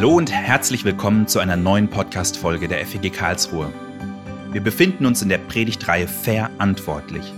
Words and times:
Hallo 0.00 0.16
und 0.16 0.32
herzlich 0.32 0.86
willkommen 0.86 1.28
zu 1.28 1.40
einer 1.40 1.56
neuen 1.56 1.86
Podcast-Folge 1.86 2.68
der 2.68 2.86
FEG 2.86 3.12
Karlsruhe. 3.12 3.70
Wir 4.50 4.62
befinden 4.62 5.04
uns 5.04 5.20
in 5.20 5.28
der 5.28 5.36
Predigtreihe 5.36 6.08
Verantwortlich. 6.08 7.34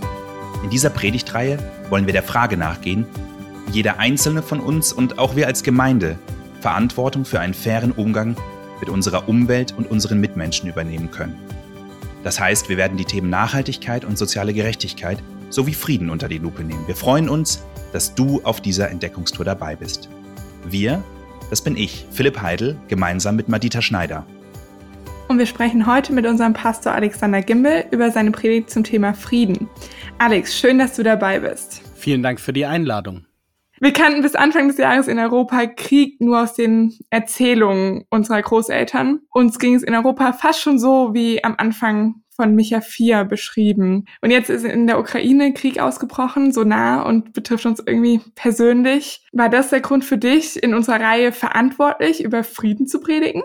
In 0.63 0.69
dieser 0.69 0.89
Predigtreihe 0.89 1.59
wollen 1.89 2.05
wir 2.05 2.13
der 2.13 2.23
Frage 2.23 2.55
nachgehen, 2.55 3.05
wie 3.67 3.73
jeder 3.73 3.99
einzelne 3.99 4.41
von 4.41 4.61
uns 4.61 4.93
und 4.93 5.19
auch 5.19 5.35
wir 5.35 5.47
als 5.47 5.63
Gemeinde 5.63 6.17
Verantwortung 6.61 7.25
für 7.25 7.41
einen 7.41 7.53
fairen 7.53 7.91
Umgang 7.91 8.37
mit 8.79 8.87
unserer 8.87 9.27
Umwelt 9.27 9.73
und 9.77 9.91
unseren 9.91 10.21
Mitmenschen 10.21 10.69
übernehmen 10.69 11.11
können. 11.11 11.37
Das 12.23 12.39
heißt, 12.39 12.69
wir 12.69 12.77
werden 12.77 12.95
die 12.95 13.03
Themen 13.03 13.29
Nachhaltigkeit 13.29 14.05
und 14.05 14.17
soziale 14.17 14.53
Gerechtigkeit 14.53 15.21
sowie 15.49 15.73
Frieden 15.73 16.09
unter 16.09 16.29
die 16.29 16.37
Lupe 16.37 16.63
nehmen. 16.63 16.87
Wir 16.87 16.95
freuen 16.95 17.27
uns, 17.27 17.61
dass 17.91 18.15
du 18.15 18.39
auf 18.45 18.61
dieser 18.61 18.89
Entdeckungstour 18.89 19.43
dabei 19.43 19.75
bist. 19.75 20.07
Wir, 20.63 21.03
das 21.53 21.61
bin 21.61 21.77
ich, 21.77 22.07
Philipp 22.09 22.41
Heidel, 22.41 22.79
gemeinsam 22.87 23.35
mit 23.35 23.47
Madita 23.47 23.83
Schneider. 23.83 24.25
Und 25.27 25.37
wir 25.37 25.45
sprechen 25.45 25.85
heute 25.85 26.11
mit 26.11 26.25
unserem 26.25 26.53
Pastor 26.53 26.93
Alexander 26.93 27.43
Gimbel 27.43 27.85
über 27.91 28.09
seine 28.09 28.31
Predigt 28.31 28.71
zum 28.71 28.83
Thema 28.83 29.13
Frieden. 29.13 29.69
Alex, 30.17 30.57
schön, 30.57 30.79
dass 30.79 30.95
du 30.95 31.03
dabei 31.03 31.41
bist. 31.41 31.83
Vielen 31.95 32.23
Dank 32.23 32.39
für 32.39 32.53
die 32.53 32.65
Einladung. 32.65 33.27
Wir 33.79 33.93
kannten 33.93 34.23
bis 34.23 34.33
Anfang 34.33 34.67
des 34.67 34.77
Jahres 34.77 35.07
in 35.07 35.19
Europa 35.19 35.67
Krieg 35.67 36.19
nur 36.19 36.41
aus 36.41 36.55
den 36.55 36.97
Erzählungen 37.11 38.05
unserer 38.09 38.41
Großeltern. 38.41 39.19
Uns 39.29 39.59
ging 39.59 39.75
es 39.75 39.83
in 39.83 39.93
Europa 39.93 40.33
fast 40.33 40.59
schon 40.59 40.79
so 40.79 41.13
wie 41.13 41.43
am 41.43 41.53
Anfang 41.59 42.22
von 42.35 42.55
Micha 42.55 42.81
4 42.81 43.25
beschrieben. 43.25 44.05
Und 44.21 44.31
jetzt 44.31 44.49
ist 44.49 44.65
in 44.65 44.87
der 44.87 44.99
Ukraine 44.99 45.53
Krieg 45.53 45.79
ausgebrochen, 45.79 46.51
so 46.51 46.63
nah 46.63 47.01
und 47.01 47.33
betrifft 47.33 47.65
uns 47.65 47.81
irgendwie 47.85 48.21
persönlich. 48.35 49.25
War 49.31 49.49
das 49.49 49.69
der 49.69 49.81
Grund 49.81 50.05
für 50.05 50.17
dich, 50.17 50.61
in 50.61 50.73
unserer 50.73 50.99
Reihe 50.99 51.31
verantwortlich 51.31 52.23
über 52.23 52.43
Frieden 52.43 52.87
zu 52.87 52.99
predigen? 52.99 53.43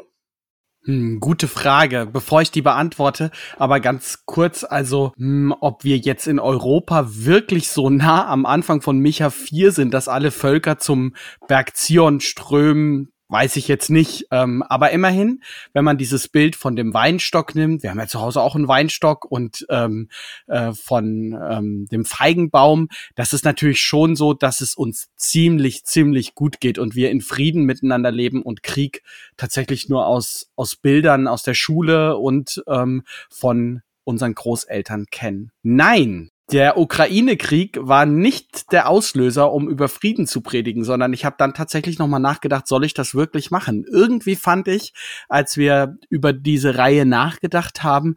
Hm, 0.85 1.21
gute 1.21 1.49
Frage, 1.49 2.09
bevor 2.11 2.41
ich 2.41 2.51
die 2.51 2.63
beantworte, 2.63 3.31
aber 3.59 3.79
ganz 3.81 4.25
kurz, 4.25 4.65
also 4.65 5.13
hm, 5.17 5.55
ob 5.61 5.85
wir 5.85 5.99
jetzt 5.99 6.27
in 6.27 6.39
Europa 6.39 7.05
wirklich 7.09 7.69
so 7.69 7.91
nah 7.91 8.27
am 8.27 8.47
Anfang 8.47 8.81
von 8.81 8.99
Micha 8.99 9.29
4 9.29 9.73
sind, 9.73 9.93
dass 9.93 10.09
alle 10.09 10.31
Völker 10.31 10.79
zum 10.79 11.15
Berg 11.47 11.77
Zion 11.77 12.21
strömen, 12.21 13.11
Weiß 13.31 13.57
ich 13.57 13.69
jetzt 13.69 13.91
nicht. 13.91 14.27
Ähm, 14.31 14.63
aber 14.63 14.91
immerhin, 14.91 15.43
wenn 15.75 15.85
man 15.85 15.99
dieses 15.99 16.29
Bild 16.29 16.57
von 16.57 16.77
dem 16.77 16.95
Weinstock 16.95 17.55
nimmt, 17.55 17.83
wir 17.83 17.91
haben 17.91 17.99
ja 17.99 18.07
zu 18.07 18.21
Hause 18.21 18.41
auch 18.41 18.55
einen 18.55 18.69
Weinstock 18.69 19.27
und 19.31 19.67
ähm, 19.69 20.09
äh, 20.47 20.73
von 20.73 21.39
ähm, 21.51 21.87
dem 21.93 22.07
Feigenbaum, 22.07 22.89
das 23.17 23.35
ist 23.35 23.45
natürlich 23.45 23.83
schon 23.83 24.17
so, 24.17 24.33
dass 24.33 24.63
es 24.63 24.75
uns 24.75 25.11
ziemlich, 25.17 25.85
ziemlich 25.85 26.35
gut 26.35 26.59
geht 26.59 26.79
und 26.79 26.95
wir 26.95 27.11
in 27.11 27.21
Frieden 27.21 27.65
miteinander 27.65 28.11
leben 28.11 28.41
und 28.41 28.63
Krieg 28.63 29.03
tatsächlich 29.37 29.91
nur 29.91 30.07
aus, 30.07 30.51
aus 30.57 30.77
Bildern 30.77 31.29
aus 31.29 31.43
der 31.43 31.55
Schule 31.55 32.17
und 32.17 32.63
ähm, 32.67 33.03
von 33.29 33.83
unseren 34.05 34.35
Großeltern 34.35 35.05
kennen. 35.11 35.53
Nein, 35.63 36.31
der 36.51 36.79
Ukraine-Krieg 36.79 37.79
war 37.81 38.07
nicht 38.07 38.73
der 38.73 38.89
Auslöser, 38.89 39.53
um 39.53 39.69
über 39.69 39.89
Frieden 39.89 40.27
zu 40.27 40.41
predigen, 40.41 40.83
sondern 40.85 41.13
ich 41.13 41.25
habe 41.25 41.37
dann 41.39 41.55
tatsächlich 41.55 41.99
nochmal 41.99 42.21
nachgedacht, 42.21 42.67
soll 42.67 42.85
ich 42.85 42.95
das 42.95 43.15
wirklich 43.15 43.51
machen? 43.51 43.85
Irgendwie 43.91 44.37
fand 44.37 44.67
ich, 44.69 44.95
als 45.29 45.57
wir 45.57 45.99
über 46.09 46.33
diese 46.33 46.79
Reihe 46.79 47.05
nachgedacht 47.05 47.83
haben, 47.83 48.17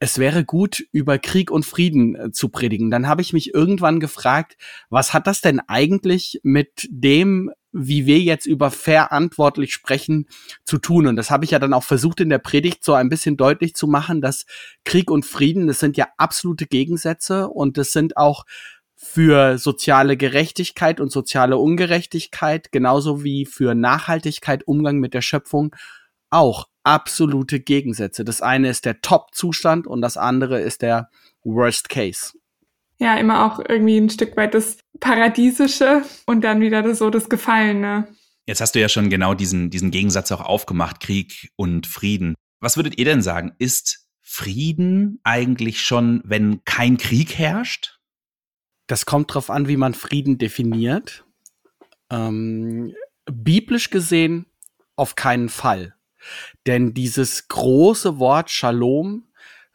es 0.00 0.18
wäre 0.18 0.44
gut, 0.44 0.82
über 0.90 1.18
Krieg 1.18 1.52
und 1.52 1.64
Frieden 1.64 2.16
äh, 2.16 2.32
zu 2.32 2.48
predigen. 2.48 2.90
Dann 2.90 3.06
habe 3.06 3.22
ich 3.22 3.32
mich 3.32 3.54
irgendwann 3.54 4.00
gefragt, 4.00 4.56
was 4.90 5.14
hat 5.14 5.28
das 5.28 5.40
denn 5.40 5.60
eigentlich 5.60 6.40
mit 6.42 6.88
dem 6.90 7.52
wie 7.72 8.06
wir 8.06 8.18
jetzt 8.18 8.46
über 8.46 8.70
verantwortlich 8.70 9.72
sprechen, 9.72 10.26
zu 10.64 10.78
tun. 10.78 11.06
Und 11.06 11.16
das 11.16 11.30
habe 11.30 11.44
ich 11.44 11.50
ja 11.50 11.58
dann 11.58 11.72
auch 11.72 11.84
versucht 11.84 12.20
in 12.20 12.28
der 12.28 12.38
Predigt 12.38 12.84
so 12.84 12.94
ein 12.94 13.08
bisschen 13.08 13.36
deutlich 13.36 13.74
zu 13.74 13.86
machen, 13.86 14.20
dass 14.20 14.44
Krieg 14.84 15.10
und 15.10 15.24
Frieden, 15.24 15.66
das 15.66 15.80
sind 15.80 15.96
ja 15.96 16.08
absolute 16.18 16.66
Gegensätze 16.66 17.48
und 17.48 17.78
das 17.78 17.92
sind 17.92 18.16
auch 18.16 18.44
für 18.94 19.58
soziale 19.58 20.16
Gerechtigkeit 20.16 21.00
und 21.00 21.10
soziale 21.10 21.56
Ungerechtigkeit, 21.56 22.70
genauso 22.70 23.24
wie 23.24 23.46
für 23.46 23.74
Nachhaltigkeit, 23.74 24.66
Umgang 24.66 24.98
mit 24.98 25.12
der 25.12 25.22
Schöpfung, 25.22 25.74
auch 26.30 26.68
absolute 26.84 27.60
Gegensätze. 27.60 28.24
Das 28.24 28.42
eine 28.42 28.68
ist 28.68 28.84
der 28.84 29.00
Top-Zustand 29.00 29.86
und 29.86 30.02
das 30.02 30.16
andere 30.16 30.60
ist 30.60 30.82
der 30.82 31.10
Worst 31.42 31.88
Case 31.88 32.32
ja 33.02 33.16
immer 33.16 33.46
auch 33.46 33.58
irgendwie 33.58 33.98
ein 33.98 34.10
Stück 34.10 34.36
weit 34.36 34.54
das 34.54 34.78
Paradiesische 35.00 36.02
und 36.26 36.42
dann 36.42 36.60
wieder 36.60 36.82
das, 36.82 36.98
so 36.98 37.10
das 37.10 37.28
Gefallene. 37.28 38.08
Jetzt 38.46 38.60
hast 38.60 38.74
du 38.74 38.80
ja 38.80 38.88
schon 38.88 39.10
genau 39.10 39.34
diesen, 39.34 39.70
diesen 39.70 39.90
Gegensatz 39.90 40.32
auch 40.32 40.40
aufgemacht, 40.40 41.00
Krieg 41.00 41.52
und 41.56 41.86
Frieden. 41.86 42.34
Was 42.60 42.76
würdet 42.76 42.98
ihr 42.98 43.04
denn 43.04 43.22
sagen? 43.22 43.52
Ist 43.58 44.06
Frieden 44.20 45.20
eigentlich 45.24 45.82
schon, 45.82 46.22
wenn 46.24 46.64
kein 46.64 46.96
Krieg 46.96 47.38
herrscht? 47.38 47.98
Das 48.86 49.06
kommt 49.06 49.32
drauf 49.32 49.50
an, 49.50 49.68
wie 49.68 49.76
man 49.76 49.94
Frieden 49.94 50.38
definiert. 50.38 51.24
Ähm, 52.10 52.94
biblisch 53.26 53.90
gesehen 53.90 54.46
auf 54.96 55.14
keinen 55.14 55.48
Fall. 55.48 55.94
Denn 56.66 56.94
dieses 56.94 57.48
große 57.48 58.18
Wort 58.18 58.50
Shalom 58.50 59.26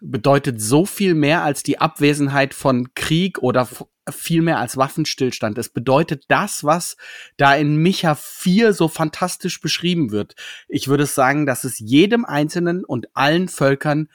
bedeutet 0.02 0.62
so 0.62 0.85
viel 0.85 1.16
mehr 1.16 1.44
als 1.44 1.63
die 1.63 1.80
Abwesenheit 1.80 2.53
von 2.53 2.94
Krieg 2.94 3.40
oder 3.40 3.68
viel 4.09 4.41
mehr 4.41 4.59
als 4.59 4.78
Waffenstillstand. 4.78 5.58
Es 5.58 5.69
bedeutet 5.69 6.25
das, 6.28 6.63
was 6.63 6.97
da 7.38 7.56
in 7.56 7.78
Micha 7.78 8.16
4 8.16 8.74
so 8.74 8.88
fantastisch 8.88 9.59
beschrieben 9.59 10.12
wird. 10.12 10.35
Ich 10.68 10.88
würde 10.88 11.06
sagen, 11.06 11.46
dass 11.46 11.63
es 11.63 11.80
jedem 11.80 12.25
Einzelnen 12.25 12.85
und 12.85 13.16
allen 13.16 13.47
Völkern 13.47 14.09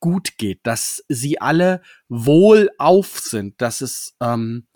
gut 0.00 0.38
geht, 0.38 0.60
dass 0.62 1.04
sie 1.08 1.40
alle 1.40 1.82
wohl 2.08 2.70
auf 2.78 3.18
sind, 3.18 3.60
dass 3.60 3.80
es, 3.80 4.16
ähm, 4.22 4.66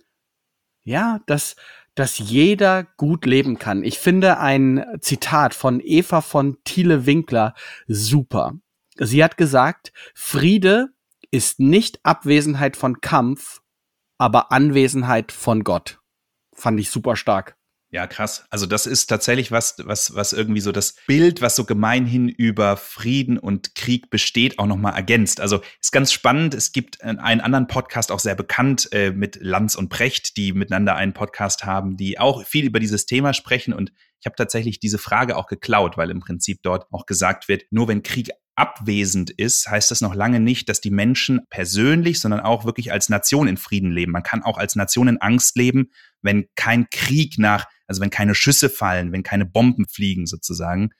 ja, 0.84 1.20
dass, 1.26 1.54
dass 1.94 2.18
jeder 2.18 2.84
gut 2.96 3.24
leben 3.24 3.58
kann. 3.58 3.84
Ich 3.84 3.98
finde 3.98 4.38
ein 4.38 4.84
Zitat 5.00 5.54
von 5.54 5.80
Eva 5.80 6.20
von 6.20 6.58
Thiele 6.64 7.06
Winkler 7.06 7.54
super. 7.86 8.54
Sie 8.96 9.22
hat 9.24 9.36
gesagt, 9.36 9.92
Friede 10.14 10.88
ist 11.30 11.60
nicht 11.60 12.00
Abwesenheit 12.04 12.76
von 12.76 13.00
Kampf, 13.00 13.60
aber 14.18 14.52
Anwesenheit 14.52 15.32
von 15.32 15.64
Gott. 15.64 16.00
Fand 16.54 16.78
ich 16.78 16.90
super 16.90 17.16
stark. 17.16 17.56
Ja, 17.94 18.06
krass. 18.06 18.46
Also 18.48 18.64
das 18.64 18.86
ist 18.86 19.06
tatsächlich 19.06 19.52
was, 19.52 19.76
was, 19.84 20.14
was 20.14 20.32
irgendwie 20.32 20.62
so 20.62 20.72
das 20.72 20.94
Bild, 21.06 21.42
was 21.42 21.56
so 21.56 21.64
gemeinhin 21.66 22.30
über 22.30 22.78
Frieden 22.78 23.36
und 23.36 23.74
Krieg 23.74 24.08
besteht, 24.08 24.58
auch 24.58 24.66
nochmal 24.66 24.94
ergänzt. 24.94 25.40
Also 25.42 25.60
ist 25.78 25.92
ganz 25.92 26.10
spannend. 26.10 26.54
Es 26.54 26.72
gibt 26.72 27.02
einen 27.02 27.42
anderen 27.42 27.66
Podcast, 27.66 28.10
auch 28.10 28.18
sehr 28.18 28.34
bekannt, 28.34 28.88
äh, 28.92 29.10
mit 29.10 29.36
Lanz 29.42 29.74
und 29.74 29.90
Precht, 29.90 30.38
die 30.38 30.54
miteinander 30.54 30.96
einen 30.96 31.12
Podcast 31.12 31.66
haben, 31.66 31.98
die 31.98 32.18
auch 32.18 32.46
viel 32.46 32.64
über 32.64 32.80
dieses 32.80 33.04
Thema 33.04 33.34
sprechen. 33.34 33.74
Und 33.74 33.92
ich 34.20 34.24
habe 34.26 34.36
tatsächlich 34.36 34.80
diese 34.80 34.96
Frage 34.96 35.36
auch 35.36 35.46
geklaut, 35.46 35.98
weil 35.98 36.10
im 36.10 36.20
Prinzip 36.20 36.62
dort 36.62 36.86
auch 36.92 37.04
gesagt 37.04 37.48
wird, 37.48 37.64
nur 37.70 37.88
wenn 37.88 38.02
Krieg 38.02 38.30
abwesend 38.54 39.30
ist, 39.30 39.68
heißt 39.68 39.90
das 39.90 40.00
noch 40.00 40.14
lange 40.14 40.40
nicht, 40.40 40.68
dass 40.68 40.80
die 40.80 40.90
Menschen 40.90 41.46
persönlich, 41.48 42.20
sondern 42.20 42.40
auch 42.40 42.64
wirklich 42.64 42.92
als 42.92 43.08
Nation 43.08 43.48
in 43.48 43.56
Frieden 43.56 43.90
leben. 43.90 44.12
Man 44.12 44.22
kann 44.22 44.42
auch 44.42 44.58
als 44.58 44.76
Nation 44.76 45.08
in 45.08 45.20
Angst 45.20 45.56
leben, 45.56 45.90
wenn 46.20 46.46
kein 46.54 46.88
Krieg 46.90 47.38
nach, 47.38 47.66
also 47.86 48.00
wenn 48.00 48.10
keine 48.10 48.34
Schüsse 48.34 48.68
fallen, 48.68 49.12
wenn 49.12 49.22
keine 49.22 49.46
Bomben 49.46 49.86
fliegen 49.88 50.26
sozusagen. 50.26 50.90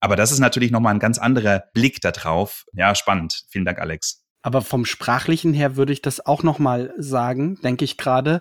Aber 0.00 0.16
das 0.16 0.30
ist 0.30 0.38
natürlich 0.38 0.70
nochmal 0.70 0.94
ein 0.94 1.00
ganz 1.00 1.18
anderer 1.18 1.64
Blick 1.74 2.00
darauf. 2.00 2.64
Ja, 2.72 2.94
spannend. 2.94 3.44
Vielen 3.48 3.64
Dank, 3.64 3.78
Alex. 3.78 4.24
Aber 4.42 4.62
vom 4.62 4.84
sprachlichen 4.84 5.52
her 5.52 5.76
würde 5.76 5.92
ich 5.92 6.02
das 6.02 6.24
auch 6.24 6.42
nochmal 6.42 6.94
sagen, 6.96 7.58
denke 7.62 7.84
ich 7.84 7.96
gerade 7.96 8.40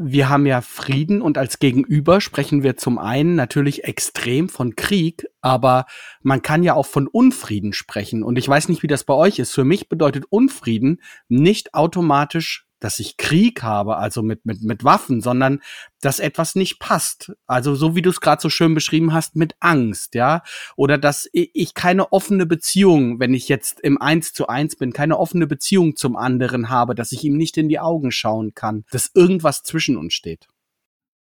wir 0.00 0.28
haben 0.28 0.46
ja 0.46 0.60
Frieden 0.60 1.20
und 1.20 1.36
als 1.38 1.58
Gegenüber 1.58 2.20
sprechen 2.20 2.62
wir 2.62 2.76
zum 2.76 2.98
einen 2.98 3.34
natürlich 3.34 3.82
extrem 3.82 4.48
von 4.48 4.76
Krieg, 4.76 5.26
aber 5.40 5.86
man 6.22 6.40
kann 6.40 6.62
ja 6.62 6.74
auch 6.74 6.86
von 6.86 7.08
Unfrieden 7.08 7.72
sprechen. 7.72 8.22
Und 8.22 8.38
ich 8.38 8.48
weiß 8.48 8.68
nicht, 8.68 8.84
wie 8.84 8.86
das 8.86 9.02
bei 9.02 9.14
euch 9.14 9.40
ist. 9.40 9.52
Für 9.52 9.64
mich 9.64 9.88
bedeutet 9.88 10.24
Unfrieden 10.30 11.02
nicht 11.28 11.74
automatisch 11.74 12.67
dass 12.80 13.00
ich 13.00 13.16
Krieg 13.16 13.62
habe, 13.62 13.96
also 13.96 14.22
mit, 14.22 14.46
mit, 14.46 14.62
mit 14.62 14.84
Waffen, 14.84 15.20
sondern 15.20 15.60
dass 16.00 16.20
etwas 16.20 16.54
nicht 16.54 16.78
passt. 16.78 17.32
Also 17.46 17.74
so 17.74 17.96
wie 17.96 18.02
du 18.02 18.10
es 18.10 18.20
gerade 18.20 18.40
so 18.40 18.50
schön 18.50 18.74
beschrieben 18.74 19.12
hast, 19.12 19.36
mit 19.36 19.54
Angst, 19.60 20.14
ja. 20.14 20.42
Oder 20.76 20.98
dass 20.98 21.28
ich 21.32 21.74
keine 21.74 22.12
offene 22.12 22.46
Beziehung, 22.46 23.20
wenn 23.20 23.34
ich 23.34 23.48
jetzt 23.48 23.80
im 23.80 24.00
Eins 24.00 24.32
zu 24.32 24.46
eins 24.46 24.76
bin, 24.76 24.92
keine 24.92 25.18
offene 25.18 25.46
Beziehung 25.46 25.96
zum 25.96 26.16
anderen 26.16 26.68
habe, 26.68 26.94
dass 26.94 27.12
ich 27.12 27.24
ihm 27.24 27.36
nicht 27.36 27.56
in 27.56 27.68
die 27.68 27.80
Augen 27.80 28.12
schauen 28.12 28.54
kann, 28.54 28.84
dass 28.90 29.10
irgendwas 29.14 29.62
zwischen 29.62 29.96
uns 29.96 30.14
steht. 30.14 30.46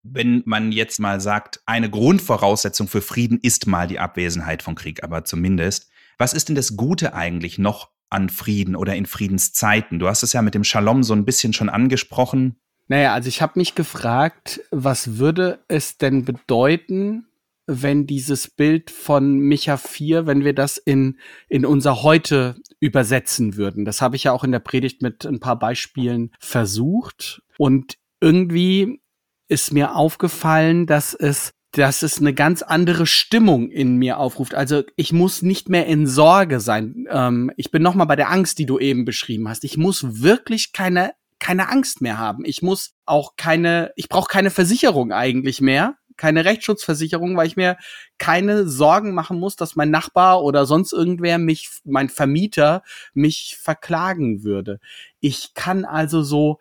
Wenn 0.03 0.43
man 0.45 0.71
jetzt 0.71 0.99
mal 0.99 1.19
sagt, 1.19 1.61
eine 1.65 1.89
Grundvoraussetzung 1.89 2.87
für 2.87 3.01
Frieden 3.01 3.39
ist 3.41 3.65
mal 3.65 3.87
die 3.87 3.99
Abwesenheit 3.99 4.61
von 4.61 4.75
Krieg, 4.75 5.03
aber 5.03 5.25
zumindest, 5.25 5.89
was 6.19 6.33
ist 6.33 6.47
denn 6.47 6.55
das 6.55 6.77
Gute 6.77 7.15
eigentlich 7.15 7.57
noch 7.57 7.89
an 8.15 8.29
Frieden 8.29 8.75
oder 8.75 8.95
in 8.95 9.05
Friedenszeiten? 9.05 9.99
Du 9.99 10.07
hast 10.07 10.23
es 10.23 10.33
ja 10.33 10.41
mit 10.41 10.55
dem 10.55 10.63
Shalom 10.63 11.03
so 11.03 11.13
ein 11.13 11.25
bisschen 11.25 11.53
schon 11.53 11.69
angesprochen. 11.69 12.55
Naja, 12.87 13.13
also 13.13 13.29
ich 13.29 13.41
habe 13.41 13.59
mich 13.59 13.75
gefragt, 13.75 14.61
was 14.71 15.17
würde 15.17 15.63
es 15.67 15.97
denn 15.97 16.25
bedeuten, 16.25 17.27
wenn 17.67 18.05
dieses 18.05 18.47
Bild 18.47 18.91
von 18.91 19.39
Micha 19.39 19.77
4, 19.77 20.27
wenn 20.27 20.43
wir 20.43 20.53
das 20.53 20.77
in, 20.77 21.19
in 21.49 21.65
unser 21.65 22.03
Heute 22.03 22.55
übersetzen 22.79 23.55
würden. 23.55 23.85
Das 23.85 24.01
habe 24.01 24.15
ich 24.15 24.25
ja 24.25 24.31
auch 24.31 24.43
in 24.43 24.51
der 24.51 24.59
Predigt 24.59 25.01
mit 25.01 25.25
ein 25.25 25.39
paar 25.39 25.57
Beispielen 25.57 26.31
versucht. 26.39 27.41
Und 27.57 27.97
irgendwie 28.21 29.01
ist 29.47 29.73
mir 29.73 29.95
aufgefallen, 29.95 30.85
dass 30.85 31.13
es 31.15 31.54
dass 31.77 32.03
es 32.03 32.19
eine 32.19 32.33
ganz 32.33 32.61
andere 32.61 33.05
Stimmung 33.05 33.69
in 33.69 33.97
mir 33.97 34.17
aufruft. 34.17 34.55
Also 34.55 34.83
ich 34.95 35.11
muss 35.11 35.41
nicht 35.41 35.69
mehr 35.69 35.85
in 35.85 36.07
Sorge 36.07 36.59
sein. 36.59 37.05
Ähm, 37.09 37.51
ich 37.57 37.71
bin 37.71 37.83
noch 37.83 37.95
mal 37.95 38.05
bei 38.05 38.15
der 38.15 38.31
Angst, 38.31 38.59
die 38.59 38.65
du 38.65 38.79
eben 38.79 39.05
beschrieben 39.05 39.49
hast. 39.49 39.63
Ich 39.63 39.77
muss 39.77 40.21
wirklich 40.21 40.71
keine 40.73 41.13
keine 41.39 41.69
Angst 41.69 42.01
mehr 42.01 42.17
haben. 42.17 42.45
Ich 42.45 42.61
muss 42.61 42.95
auch 43.05 43.35
keine, 43.35 43.91
ich 43.95 44.09
brauche 44.09 44.29
keine 44.29 44.49
Versicherung 44.51 45.11
eigentlich 45.11 45.61
mehr, 45.61 45.97
keine 46.17 46.45
Rechtsschutzversicherung, 46.45 47.35
weil 47.35 47.47
ich 47.47 47.57
mir 47.57 47.77
keine 48.17 48.67
Sorgen 48.67 49.13
machen 49.13 49.39
muss, 49.39 49.55
dass 49.55 49.75
mein 49.75 49.91
Nachbar 49.91 50.43
oder 50.43 50.65
sonst 50.65 50.93
irgendwer 50.93 51.37
mich, 51.37 51.69
mein 51.83 52.09
Vermieter 52.09 52.83
mich 53.13 53.57
verklagen 53.61 54.43
würde. 54.43 54.79
Ich 55.19 55.53
kann 55.53 55.85
also 55.85 56.23
so, 56.23 56.59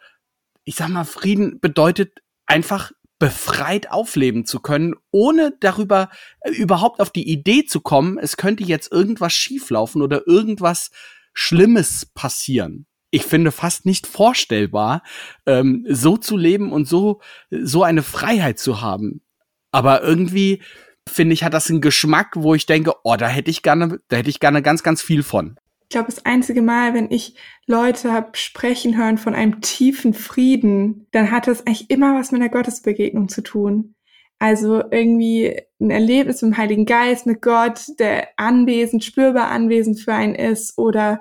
ich 0.65 0.75
sag 0.75 0.89
mal, 0.89 1.05
Frieden 1.05 1.61
bedeutet 1.61 2.21
einfach 2.47 2.93
befreit 3.19 3.91
aufleben 3.91 4.45
zu 4.45 4.61
können, 4.61 4.95
ohne 5.11 5.53
darüber 5.61 6.11
äh, 6.41 6.51
überhaupt 6.51 7.01
auf 7.01 7.11
die 7.11 7.29
Idee 7.29 7.65
zu 7.65 7.81
kommen, 7.81 8.19
es 8.19 8.37
könnte 8.37 8.65
jetzt 8.65 8.93
irgendwas 8.93 9.33
schieflaufen 9.33 10.03
oder 10.03 10.27
irgendwas 10.27 10.91
Schlimmes 11.33 12.07
passieren. 12.15 12.87
Ich 13.11 13.25
finde 13.25 13.53
fast 13.53 13.87
nicht 13.87 14.07
vorstellbar, 14.07 15.03
ähm, 15.47 15.87
so 15.89 16.17
zu 16.17 16.37
leben 16.37 16.73
und 16.73 16.89
so, 16.89 17.21
so 17.51 17.85
eine 17.85 18.03
Freiheit 18.03 18.59
zu 18.59 18.81
haben. 18.81 19.23
Aber 19.71 20.03
irgendwie 20.03 20.63
finde 21.09 21.35
ich, 21.35 21.45
hat 21.45 21.55
das 21.55 21.71
einen 21.71 21.81
Geschmack, 21.81 22.33
wo 22.37 22.55
ich 22.55 22.67
denke, 22.67 22.93
oh, 23.05 23.17
da 23.17 23.29
hätte 23.29 23.51
ich 23.51 23.63
gerne, 23.63 24.01
da 24.09 24.17
hätte 24.17 24.31
ich 24.31 24.41
gerne 24.41 24.63
ganz, 24.63 24.83
ganz 24.83 25.03
viel 25.03 25.23
von. 25.23 25.57
Ich 25.95 25.97
glaube, 25.97 26.11
das 26.11 26.27
einzige 26.27 26.61
Mal, 26.61 26.93
wenn 26.93 27.09
ich 27.13 27.37
Leute 27.69 28.13
habe 28.13 28.37
sprechen 28.37 28.97
hören 28.99 29.17
von 29.17 29.33
einem 29.33 29.61
tiefen 29.61 30.13
Frieden, 30.13 31.07
dann 31.13 31.31
hat 31.31 31.47
das 31.47 31.61
eigentlich 31.61 31.89
immer 31.89 32.19
was 32.19 32.33
mit 32.33 32.43
der 32.43 32.49
Gottesbegegnung 32.49 33.29
zu 33.29 33.43
tun. 33.43 33.95
Also 34.41 34.83
irgendwie 34.91 35.57
ein 35.79 35.93
Erlebnis 35.93 36.43
mit 36.43 36.51
dem 36.51 36.57
Heiligen 36.57 36.85
Geist, 36.85 37.27
mit 37.27 37.43
Gott, 37.43 37.81
der 38.01 38.27
anwesend, 38.37 39.05
spürbar 39.05 39.53
anwesend 39.53 40.01
für 40.01 40.13
einen 40.13 40.35
ist 40.35 40.77
oder 40.79 41.21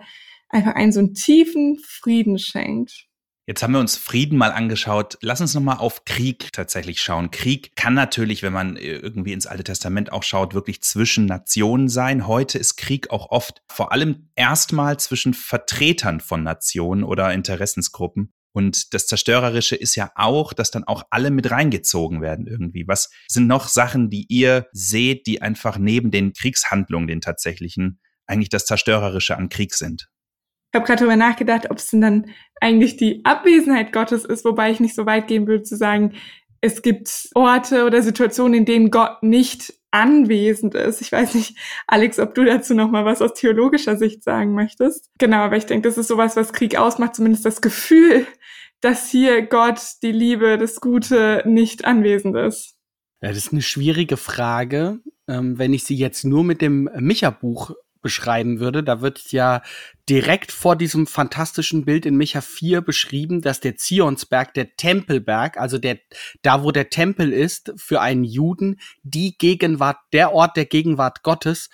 einfach 0.49 0.73
einen 0.73 0.91
so 0.91 1.01
einen 1.01 1.13
tiefen 1.13 1.77
Frieden 1.77 2.39
schenkt. 2.39 3.05
Jetzt 3.45 3.61
haben 3.61 3.73
wir 3.73 3.81
uns 3.81 3.97
Frieden 3.97 4.37
mal 4.37 4.53
angeschaut. 4.53 5.17
Lass 5.21 5.41
uns 5.41 5.53
nochmal 5.53 5.77
auf 5.77 6.05
Krieg 6.05 6.53
tatsächlich 6.53 7.01
schauen. 7.01 7.29
Krieg 7.29 7.75
kann 7.75 7.93
natürlich, 7.93 8.41
wenn 8.41 8.53
man 8.53 8.77
äh, 8.77 8.95
irgendwie 8.95 9.33
ins 9.33 9.47
Alte 9.47 9.65
Testament 9.65 10.13
auch 10.13 10.23
schaut, 10.23 10.53
wirklich 10.53 10.81
zwischen 10.81 11.25
Nationen 11.25 11.89
sein. 11.89 12.25
Heute 12.25 12.57
ist 12.57 12.77
Krieg 12.77 13.09
auch 13.09 13.31
oft 13.31 13.61
vor 13.67 13.91
allem 13.91 14.29
erstmal 14.35 14.97
zwischen 14.97 15.33
Vertretern 15.33 16.21
von 16.21 16.43
Nationen 16.43 17.03
oder 17.03 17.33
Interessensgruppen. 17.33 18.31
Und 18.53 18.93
das 18.93 19.07
Zerstörerische 19.07 19.75
ist 19.75 19.95
ja 19.95 20.11
auch, 20.15 20.53
dass 20.53 20.71
dann 20.71 20.85
auch 20.85 21.03
alle 21.09 21.29
mit 21.29 21.51
reingezogen 21.51 22.21
werden 22.21 22.47
irgendwie. 22.47 22.85
Was 22.87 23.09
sind 23.27 23.47
noch 23.47 23.67
Sachen, 23.67 24.09
die 24.09 24.25
ihr 24.29 24.67
seht, 24.71 25.27
die 25.27 25.41
einfach 25.41 25.77
neben 25.77 26.11
den 26.11 26.31
Kriegshandlungen, 26.31 27.09
den 27.09 27.19
tatsächlichen, 27.19 27.99
eigentlich 28.25 28.49
das 28.49 28.65
Zerstörerische 28.65 29.35
an 29.35 29.49
Krieg 29.49 29.73
sind? 29.73 30.07
Ich 30.73 30.75
habe 30.75 30.87
gerade 30.87 31.01
darüber 31.01 31.15
nachgedacht, 31.15 31.69
ob 31.69 31.77
es 31.77 31.91
denn 31.91 32.01
dann 32.01 32.25
eigentlich 32.59 32.97
die 32.97 33.23
Abwesenheit 33.25 33.93
Gottes 33.93 34.25
ist, 34.25 34.43
wobei 34.43 34.71
ich 34.71 34.79
nicht 34.79 34.95
so 34.95 35.05
weit 35.05 35.27
gehen 35.27 35.45
würde 35.45 35.61
zu 35.61 35.75
sagen, 35.75 36.13
es 36.61 36.81
gibt 36.81 37.29
Orte 37.35 37.85
oder 37.85 38.01
Situationen, 38.01 38.55
in 38.55 38.65
denen 38.65 38.89
Gott 38.89 39.21
nicht 39.21 39.75
anwesend 39.91 40.73
ist. 40.73 40.99
Ich 41.01 41.11
weiß 41.11 41.35
nicht, 41.35 41.59
Alex, 41.85 42.17
ob 42.17 42.33
du 42.33 42.43
dazu 42.43 42.73
noch 42.73 42.89
mal 42.89 43.05
was 43.05 43.21
aus 43.21 43.35
theologischer 43.35 43.97
Sicht 43.97 44.23
sagen 44.23 44.55
möchtest. 44.55 45.11
Genau, 45.19 45.37
aber 45.37 45.57
ich 45.57 45.67
denke, 45.67 45.87
das 45.87 45.99
ist 45.99 46.07
sowas, 46.07 46.35
was 46.35 46.53
Krieg 46.53 46.75
ausmacht, 46.75 47.13
zumindest 47.13 47.45
das 47.45 47.61
Gefühl, 47.61 48.25
dass 48.81 49.11
hier 49.11 49.43
Gott, 49.43 49.79
die 50.01 50.11
Liebe, 50.11 50.57
das 50.57 50.81
Gute 50.81 51.43
nicht 51.45 51.85
anwesend 51.85 52.35
ist. 52.35 52.79
Ja, 53.21 53.29
das 53.29 53.37
ist 53.37 53.51
eine 53.51 53.61
schwierige 53.61 54.17
Frage. 54.17 55.01
Ähm, 55.27 55.59
wenn 55.59 55.71
ich 55.71 55.83
sie 55.83 55.95
jetzt 55.95 56.25
nur 56.25 56.43
mit 56.43 56.63
dem 56.63 56.89
Micha-Buch 56.97 57.75
beschreiben 58.03 58.59
würde. 58.59 58.83
Da 58.83 59.01
wird 59.01 59.31
ja 59.31 59.63
direkt 60.07 60.51
vor 60.51 60.75
diesem 60.75 61.07
fantastischen 61.07 61.85
Bild 61.85 62.05
in 62.05 62.15
Micha 62.15 62.41
4 62.41 62.81
beschrieben, 62.81 63.41
dass 63.41 63.59
der 63.59 63.77
Zionsberg, 63.77 64.53
der 64.53 64.75
Tempelberg, 64.75 65.57
also 65.57 65.79
der, 65.79 65.97
da 66.43 66.63
wo 66.63 66.71
der 66.71 66.91
Tempel 66.91 67.33
ist, 67.33 67.73
für 67.75 68.01
einen 68.01 68.23
Juden, 68.23 68.79
die 69.01 69.35
Gegenwart, 69.37 69.97
der 70.13 70.33
Ort 70.33 70.55
der 70.55 70.65
Gegenwart 70.65 71.23
Gottes, 71.23 71.71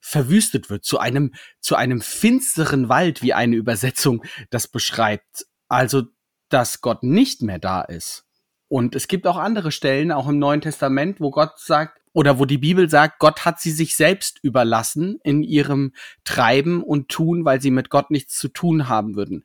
verwüstet 0.00 0.70
wird, 0.70 0.84
zu 0.84 0.98
einem, 0.98 1.32
zu 1.60 1.76
einem 1.76 2.00
finsteren 2.00 2.88
Wald, 2.88 3.22
wie 3.22 3.34
eine 3.34 3.56
Übersetzung 3.56 4.24
das 4.50 4.66
beschreibt. 4.68 5.46
Also, 5.68 6.04
dass 6.48 6.80
Gott 6.80 7.02
nicht 7.02 7.42
mehr 7.42 7.58
da 7.58 7.82
ist. 7.82 8.24
Und 8.68 8.96
es 8.96 9.06
gibt 9.06 9.26
auch 9.26 9.36
andere 9.36 9.70
Stellen, 9.70 10.12
auch 10.12 10.28
im 10.28 10.38
Neuen 10.38 10.60
Testament, 10.60 11.20
wo 11.20 11.30
Gott 11.30 11.58
sagt, 11.58 12.01
oder 12.12 12.38
wo 12.38 12.44
die 12.44 12.58
Bibel 12.58 12.88
sagt, 12.88 13.18
Gott 13.18 13.44
hat 13.44 13.60
sie 13.60 13.70
sich 13.70 13.96
selbst 13.96 14.38
überlassen 14.42 15.18
in 15.24 15.42
ihrem 15.42 15.92
Treiben 16.24 16.82
und 16.82 17.08
Tun, 17.08 17.44
weil 17.44 17.60
sie 17.60 17.70
mit 17.70 17.90
Gott 17.90 18.10
nichts 18.10 18.38
zu 18.38 18.48
tun 18.48 18.88
haben 18.88 19.16
würden. 19.16 19.44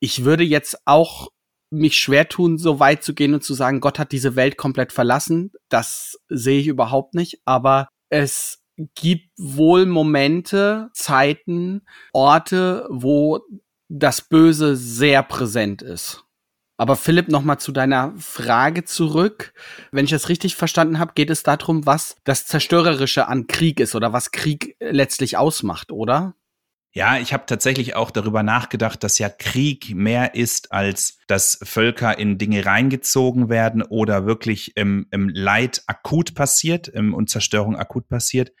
Ich 0.00 0.24
würde 0.24 0.44
jetzt 0.44 0.78
auch 0.84 1.28
mich 1.70 1.96
schwer 1.98 2.28
tun, 2.28 2.58
so 2.58 2.80
weit 2.80 3.02
zu 3.02 3.14
gehen 3.14 3.34
und 3.34 3.42
zu 3.42 3.54
sagen, 3.54 3.80
Gott 3.80 3.98
hat 3.98 4.12
diese 4.12 4.36
Welt 4.36 4.56
komplett 4.56 4.92
verlassen. 4.92 5.52
Das 5.68 6.18
sehe 6.28 6.60
ich 6.60 6.66
überhaupt 6.66 7.14
nicht. 7.14 7.40
Aber 7.46 7.88
es 8.10 8.62
gibt 8.94 9.30
wohl 9.38 9.86
Momente, 9.86 10.90
Zeiten, 10.92 11.82
Orte, 12.12 12.86
wo 12.90 13.40
das 13.88 14.20
Böse 14.22 14.76
sehr 14.76 15.22
präsent 15.22 15.82
ist. 15.82 16.24
Aber 16.76 16.96
Philipp, 16.96 17.28
nochmal 17.28 17.58
zu 17.58 17.70
deiner 17.70 18.12
Frage 18.18 18.84
zurück. 18.84 19.52
Wenn 19.92 20.04
ich 20.04 20.10
das 20.10 20.28
richtig 20.28 20.56
verstanden 20.56 20.98
habe, 20.98 21.12
geht 21.14 21.30
es 21.30 21.42
darum, 21.42 21.86
was 21.86 22.16
das 22.24 22.46
Zerstörerische 22.46 23.28
an 23.28 23.46
Krieg 23.46 23.78
ist 23.78 23.94
oder 23.94 24.12
was 24.12 24.30
Krieg 24.30 24.76
letztlich 24.80 25.36
ausmacht, 25.36 25.92
oder? 25.92 26.34
Ja, 26.94 27.16
ich 27.18 27.32
habe 27.32 27.46
tatsächlich 27.46 27.96
auch 27.96 28.10
darüber 28.10 28.42
nachgedacht, 28.42 29.02
dass 29.02 29.18
ja 29.18 29.30
Krieg 29.30 29.94
mehr 29.94 30.34
ist, 30.34 30.72
als 30.72 31.18
dass 31.26 31.58
Völker 31.62 32.18
in 32.18 32.36
Dinge 32.36 32.66
reingezogen 32.66 33.48
werden 33.48 33.82
oder 33.82 34.26
wirklich 34.26 34.76
im, 34.76 35.06
im 35.10 35.30
Leid 35.30 35.82
akut 35.86 36.34
passiert 36.34 36.88
im, 36.88 37.14
und 37.14 37.30
Zerstörung 37.30 37.76
akut 37.76 38.08
passiert 38.08 38.52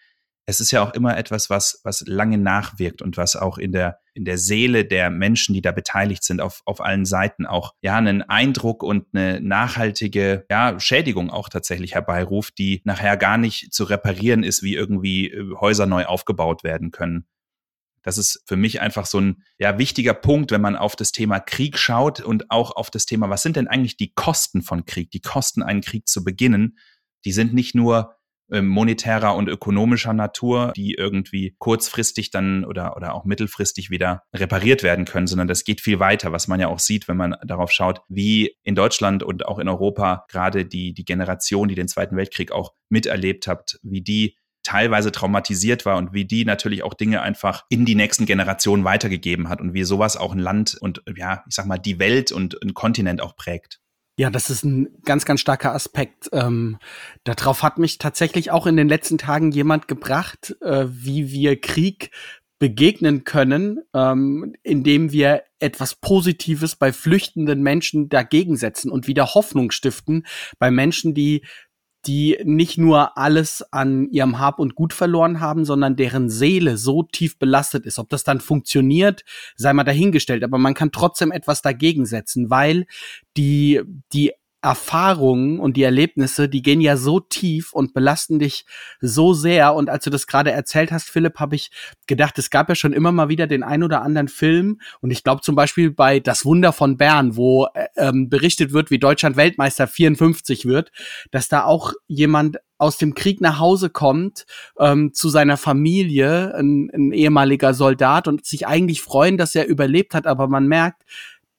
es 0.46 0.60
ist 0.60 0.72
ja 0.72 0.82
auch 0.82 0.92
immer 0.94 1.16
etwas, 1.16 1.50
was, 1.50 1.80
was 1.84 2.02
lange 2.06 2.36
nachwirkt 2.36 3.00
und 3.00 3.16
was 3.16 3.36
auch 3.36 3.58
in 3.58 3.72
der, 3.72 4.00
in 4.12 4.24
der 4.24 4.38
Seele 4.38 4.84
der 4.84 5.08
Menschen, 5.08 5.54
die 5.54 5.62
da 5.62 5.70
beteiligt 5.70 6.24
sind, 6.24 6.40
auf, 6.40 6.62
auf 6.64 6.80
allen 6.80 7.04
Seiten 7.04 7.46
auch, 7.46 7.74
ja, 7.80 7.96
einen 7.96 8.22
Eindruck 8.22 8.82
und 8.82 9.06
eine 9.12 9.40
nachhaltige, 9.40 10.44
ja, 10.50 10.78
Schädigung 10.80 11.30
auch 11.30 11.48
tatsächlich 11.48 11.94
herbeiruft, 11.94 12.58
die 12.58 12.82
nachher 12.84 13.16
gar 13.16 13.38
nicht 13.38 13.72
zu 13.72 13.84
reparieren 13.84 14.42
ist, 14.42 14.62
wie 14.62 14.74
irgendwie 14.74 15.30
äh, 15.30 15.54
Häuser 15.60 15.86
neu 15.86 16.06
aufgebaut 16.06 16.64
werden 16.64 16.90
können. 16.90 17.26
Das 18.02 18.18
ist 18.18 18.42
für 18.46 18.56
mich 18.56 18.80
einfach 18.80 19.06
so 19.06 19.20
ein 19.20 19.44
ja, 19.58 19.78
wichtiger 19.78 20.14
Punkt, 20.14 20.50
wenn 20.50 20.60
man 20.60 20.74
auf 20.74 20.96
das 20.96 21.12
Thema 21.12 21.38
Krieg 21.38 21.78
schaut 21.78 22.20
und 22.20 22.50
auch 22.50 22.74
auf 22.74 22.90
das 22.90 23.06
Thema, 23.06 23.30
was 23.30 23.42
sind 23.42 23.54
denn 23.54 23.68
eigentlich 23.68 23.96
die 23.96 24.12
Kosten 24.12 24.62
von 24.62 24.86
Krieg, 24.86 25.12
die 25.12 25.20
Kosten, 25.20 25.62
einen 25.62 25.82
Krieg 25.82 26.08
zu 26.08 26.24
beginnen. 26.24 26.78
Die 27.24 27.32
sind 27.32 27.54
nicht 27.54 27.76
nur 27.76 28.16
monetärer 28.48 29.34
und 29.34 29.48
ökonomischer 29.48 30.12
Natur, 30.12 30.72
die 30.76 30.94
irgendwie 30.94 31.54
kurzfristig 31.58 32.30
dann 32.30 32.64
oder, 32.64 32.96
oder 32.96 33.14
auch 33.14 33.24
mittelfristig 33.24 33.90
wieder 33.90 34.22
repariert 34.34 34.82
werden 34.82 35.04
können, 35.04 35.26
sondern 35.26 35.48
das 35.48 35.64
geht 35.64 35.80
viel 35.80 36.00
weiter, 36.00 36.32
was 36.32 36.48
man 36.48 36.60
ja 36.60 36.68
auch 36.68 36.78
sieht, 36.78 37.08
wenn 37.08 37.16
man 37.16 37.36
darauf 37.44 37.70
schaut, 37.70 38.02
wie 38.08 38.56
in 38.62 38.74
Deutschland 38.74 39.22
und 39.22 39.46
auch 39.46 39.58
in 39.58 39.68
Europa 39.68 40.26
gerade 40.28 40.66
die, 40.66 40.92
die 40.92 41.04
Generation, 41.04 41.68
die 41.68 41.74
den 41.74 41.88
Zweiten 41.88 42.16
Weltkrieg 42.16 42.52
auch 42.52 42.72
miterlebt 42.90 43.46
hat, 43.46 43.78
wie 43.82 44.02
die 44.02 44.36
teilweise 44.62 45.12
traumatisiert 45.12 45.84
war 45.84 45.96
und 45.96 46.12
wie 46.12 46.24
die 46.24 46.44
natürlich 46.44 46.82
auch 46.82 46.94
Dinge 46.94 47.22
einfach 47.22 47.64
in 47.68 47.84
die 47.84 47.94
nächsten 47.94 48.26
Generationen 48.26 48.84
weitergegeben 48.84 49.48
hat 49.48 49.60
und 49.60 49.74
wie 49.74 49.84
sowas 49.84 50.16
auch 50.16 50.32
ein 50.32 50.38
Land 50.38 50.76
und 50.80 51.02
ja, 51.16 51.42
ich 51.48 51.54
sag 51.54 51.66
mal, 51.66 51.78
die 51.78 51.98
Welt 51.98 52.32
und 52.32 52.62
ein 52.62 52.74
Kontinent 52.74 53.20
auch 53.20 53.34
prägt. 53.36 53.81
Ja, 54.18 54.28
das 54.28 54.50
ist 54.50 54.62
ein 54.64 54.88
ganz, 55.04 55.24
ganz 55.24 55.40
starker 55.40 55.74
Aspekt. 55.74 56.28
Ähm, 56.32 56.78
darauf 57.24 57.62
hat 57.62 57.78
mich 57.78 57.96
tatsächlich 57.96 58.50
auch 58.50 58.66
in 58.66 58.76
den 58.76 58.88
letzten 58.88 59.16
Tagen 59.16 59.52
jemand 59.52 59.88
gebracht, 59.88 60.54
äh, 60.60 60.84
wie 60.88 61.30
wir 61.32 61.58
Krieg 61.60 62.10
begegnen 62.58 63.24
können, 63.24 63.80
ähm, 63.94 64.54
indem 64.62 65.12
wir 65.12 65.42
etwas 65.58 65.94
Positives 65.94 66.76
bei 66.76 66.92
flüchtenden 66.92 67.62
Menschen 67.62 68.08
dagegen 68.08 68.56
setzen 68.56 68.90
und 68.90 69.08
wieder 69.08 69.34
Hoffnung 69.34 69.70
stiften 69.70 70.26
bei 70.58 70.70
Menschen, 70.70 71.14
die 71.14 71.44
die 72.06 72.38
nicht 72.44 72.78
nur 72.78 73.16
alles 73.16 73.62
an 73.72 74.08
ihrem 74.10 74.38
Hab 74.38 74.58
und 74.58 74.74
Gut 74.74 74.92
verloren 74.92 75.40
haben, 75.40 75.64
sondern 75.64 75.96
deren 75.96 76.28
Seele 76.28 76.76
so 76.76 77.04
tief 77.04 77.38
belastet 77.38 77.86
ist. 77.86 77.98
Ob 77.98 78.08
das 78.08 78.24
dann 78.24 78.40
funktioniert, 78.40 79.24
sei 79.56 79.72
mal 79.72 79.84
dahingestellt, 79.84 80.42
aber 80.42 80.58
man 80.58 80.74
kann 80.74 80.90
trotzdem 80.92 81.30
etwas 81.30 81.62
dagegen 81.62 82.04
setzen, 82.06 82.50
weil 82.50 82.86
die, 83.36 83.82
die 84.12 84.32
Erfahrungen 84.62 85.58
und 85.58 85.76
die 85.76 85.82
Erlebnisse, 85.82 86.48
die 86.48 86.62
gehen 86.62 86.80
ja 86.80 86.96
so 86.96 87.18
tief 87.18 87.72
und 87.72 87.94
belasten 87.94 88.38
dich 88.38 88.64
so 89.00 89.34
sehr. 89.34 89.74
Und 89.74 89.90
als 89.90 90.04
du 90.04 90.10
das 90.10 90.28
gerade 90.28 90.52
erzählt 90.52 90.92
hast, 90.92 91.10
Philipp, 91.10 91.40
habe 91.40 91.56
ich 91.56 91.70
gedacht, 92.06 92.38
es 92.38 92.48
gab 92.48 92.68
ja 92.68 92.76
schon 92.76 92.92
immer 92.92 93.10
mal 93.10 93.28
wieder 93.28 93.48
den 93.48 93.64
ein 93.64 93.82
oder 93.82 94.02
anderen 94.02 94.28
Film. 94.28 94.80
Und 95.00 95.10
ich 95.10 95.24
glaube 95.24 95.42
zum 95.42 95.56
Beispiel 95.56 95.90
bei 95.90 96.20
Das 96.20 96.44
Wunder 96.44 96.72
von 96.72 96.96
Bern, 96.96 97.36
wo 97.36 97.66
äh, 97.74 97.88
ähm, 97.96 98.28
berichtet 98.28 98.72
wird, 98.72 98.92
wie 98.92 99.00
Deutschland 99.00 99.36
Weltmeister 99.36 99.88
54 99.88 100.64
wird, 100.64 100.92
dass 101.32 101.48
da 101.48 101.64
auch 101.64 101.92
jemand 102.06 102.58
aus 102.78 102.98
dem 102.98 103.14
Krieg 103.14 103.40
nach 103.40 103.58
Hause 103.58 103.90
kommt 103.90 104.44
ähm, 104.78 105.12
zu 105.12 105.28
seiner 105.28 105.56
Familie, 105.56 106.54
ein, 106.56 106.90
ein 106.92 107.12
ehemaliger 107.12 107.74
Soldat 107.74 108.28
und 108.28 108.44
sich 108.44 108.66
eigentlich 108.66 109.02
freuen, 109.02 109.38
dass 109.38 109.54
er 109.54 109.66
überlebt 109.66 110.14
hat, 110.14 110.26
aber 110.26 110.48
man 110.48 110.66
merkt, 110.66 111.02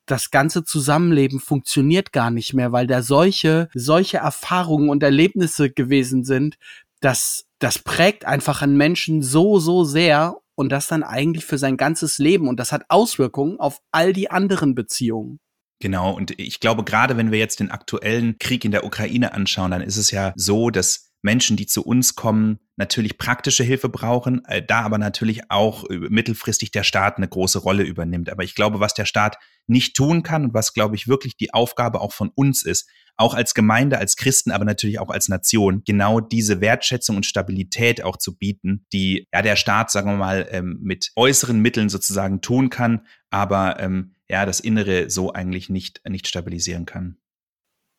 das 0.06 0.32
ganze 0.32 0.64
Zusammenleben 0.64 1.40
funktioniert 1.40 2.12
gar 2.12 2.32
nicht 2.32 2.54
mehr, 2.54 2.72
weil 2.72 2.88
da 2.88 3.02
solche, 3.02 3.70
solche 3.74 4.18
Erfahrungen 4.18 4.90
und 4.90 5.04
Erlebnisse 5.04 5.70
gewesen 5.70 6.24
sind, 6.24 6.58
dass 7.00 7.46
das 7.60 7.80
prägt 7.80 8.26
einfach 8.26 8.62
einen 8.62 8.76
Menschen 8.76 9.22
so, 9.22 9.60
so 9.60 9.84
sehr 9.84 10.38
und 10.56 10.70
das 10.70 10.88
dann 10.88 11.04
eigentlich 11.04 11.46
für 11.46 11.58
sein 11.58 11.78
ganzes 11.78 12.18
Leben 12.18 12.48
und 12.48 12.60
das 12.60 12.72
hat 12.72 12.84
Auswirkungen 12.90 13.60
auf 13.60 13.80
all 13.92 14.14
die 14.14 14.30
anderen 14.30 14.76
Beziehungen. 14.76 15.40
Genau, 15.80 16.14
und 16.16 16.40
ich 16.40 16.60
glaube, 16.60 16.84
gerade 16.84 17.18
wenn 17.18 17.32
wir 17.32 17.40
jetzt 17.40 17.60
den 17.60 17.72
aktuellen 17.72 18.38
Krieg 18.38 18.64
in 18.64 18.72
der 18.72 18.86
Ukraine 18.86 19.34
anschauen, 19.34 19.72
dann 19.72 19.82
ist 19.82 19.98
es 19.98 20.12
ja 20.12 20.34
so, 20.36 20.70
dass 20.70 21.13
Menschen, 21.24 21.58
die 21.58 21.66
zu 21.66 21.84
uns 21.84 22.16
kommen, 22.16 22.60
natürlich 22.76 23.18
praktische 23.18 23.64
Hilfe 23.64 23.90
brauchen, 23.90 24.44
äh, 24.46 24.64
da 24.64 24.82
aber 24.82 24.98
natürlich 24.98 25.50
auch 25.50 25.90
äh, 25.90 25.98
mittelfristig 25.98 26.72
der 26.72 26.84
Staat 26.84 27.18
eine 27.18 27.28
große 27.28 27.60
Rolle 27.60 27.84
übernimmt. 27.84 28.30
Aber 28.30 28.44
ich 28.44 28.56
glaube, 28.56 28.80
was 28.80 28.94
der 28.94 29.06
Staat 29.06 29.38
nicht 29.66 29.96
tun 29.96 30.24
kann 30.24 30.46
und 30.46 30.54
was, 30.54 30.74
glaube 30.74 30.96
ich, 30.96 31.08
wirklich 31.08 31.38
die 31.38 31.54
Aufgabe 31.54 32.02
auch 32.02 32.14
von 32.14 32.30
uns 32.36 32.64
ist, 32.64 32.90
auch 33.16 33.34
als 33.36 33.54
Gemeinde, 33.54 34.00
als 34.00 34.16
Christen, 34.16 34.52
aber 34.52 34.66
natürlich 34.66 35.00
auch 35.00 35.10
als 35.10 35.30
Nation, 35.30 35.84
genau 35.86 36.20
diese 36.20 36.62
Wertschätzung 36.62 37.16
und 37.16 37.26
Stabilität 37.26 38.04
auch 38.04 38.18
zu 38.18 38.36
bieten, 38.36 38.86
die 38.92 39.28
ja 39.32 39.42
der 39.42 39.56
Staat, 39.56 39.92
sagen 39.92 40.10
wir 40.10 40.18
mal, 40.18 40.48
ähm, 40.50 40.80
mit 40.82 41.12
äußeren 41.16 41.60
Mitteln 41.60 41.90
sozusagen 41.90 42.42
tun 42.42 42.70
kann, 42.70 43.06
aber 43.30 43.80
ähm, 43.80 44.16
ja 44.30 44.46
das 44.46 44.60
Innere 44.60 45.10
so 45.10 45.32
eigentlich 45.32 45.70
nicht, 45.70 46.02
nicht 46.08 46.28
stabilisieren 46.28 46.86
kann. 46.86 47.18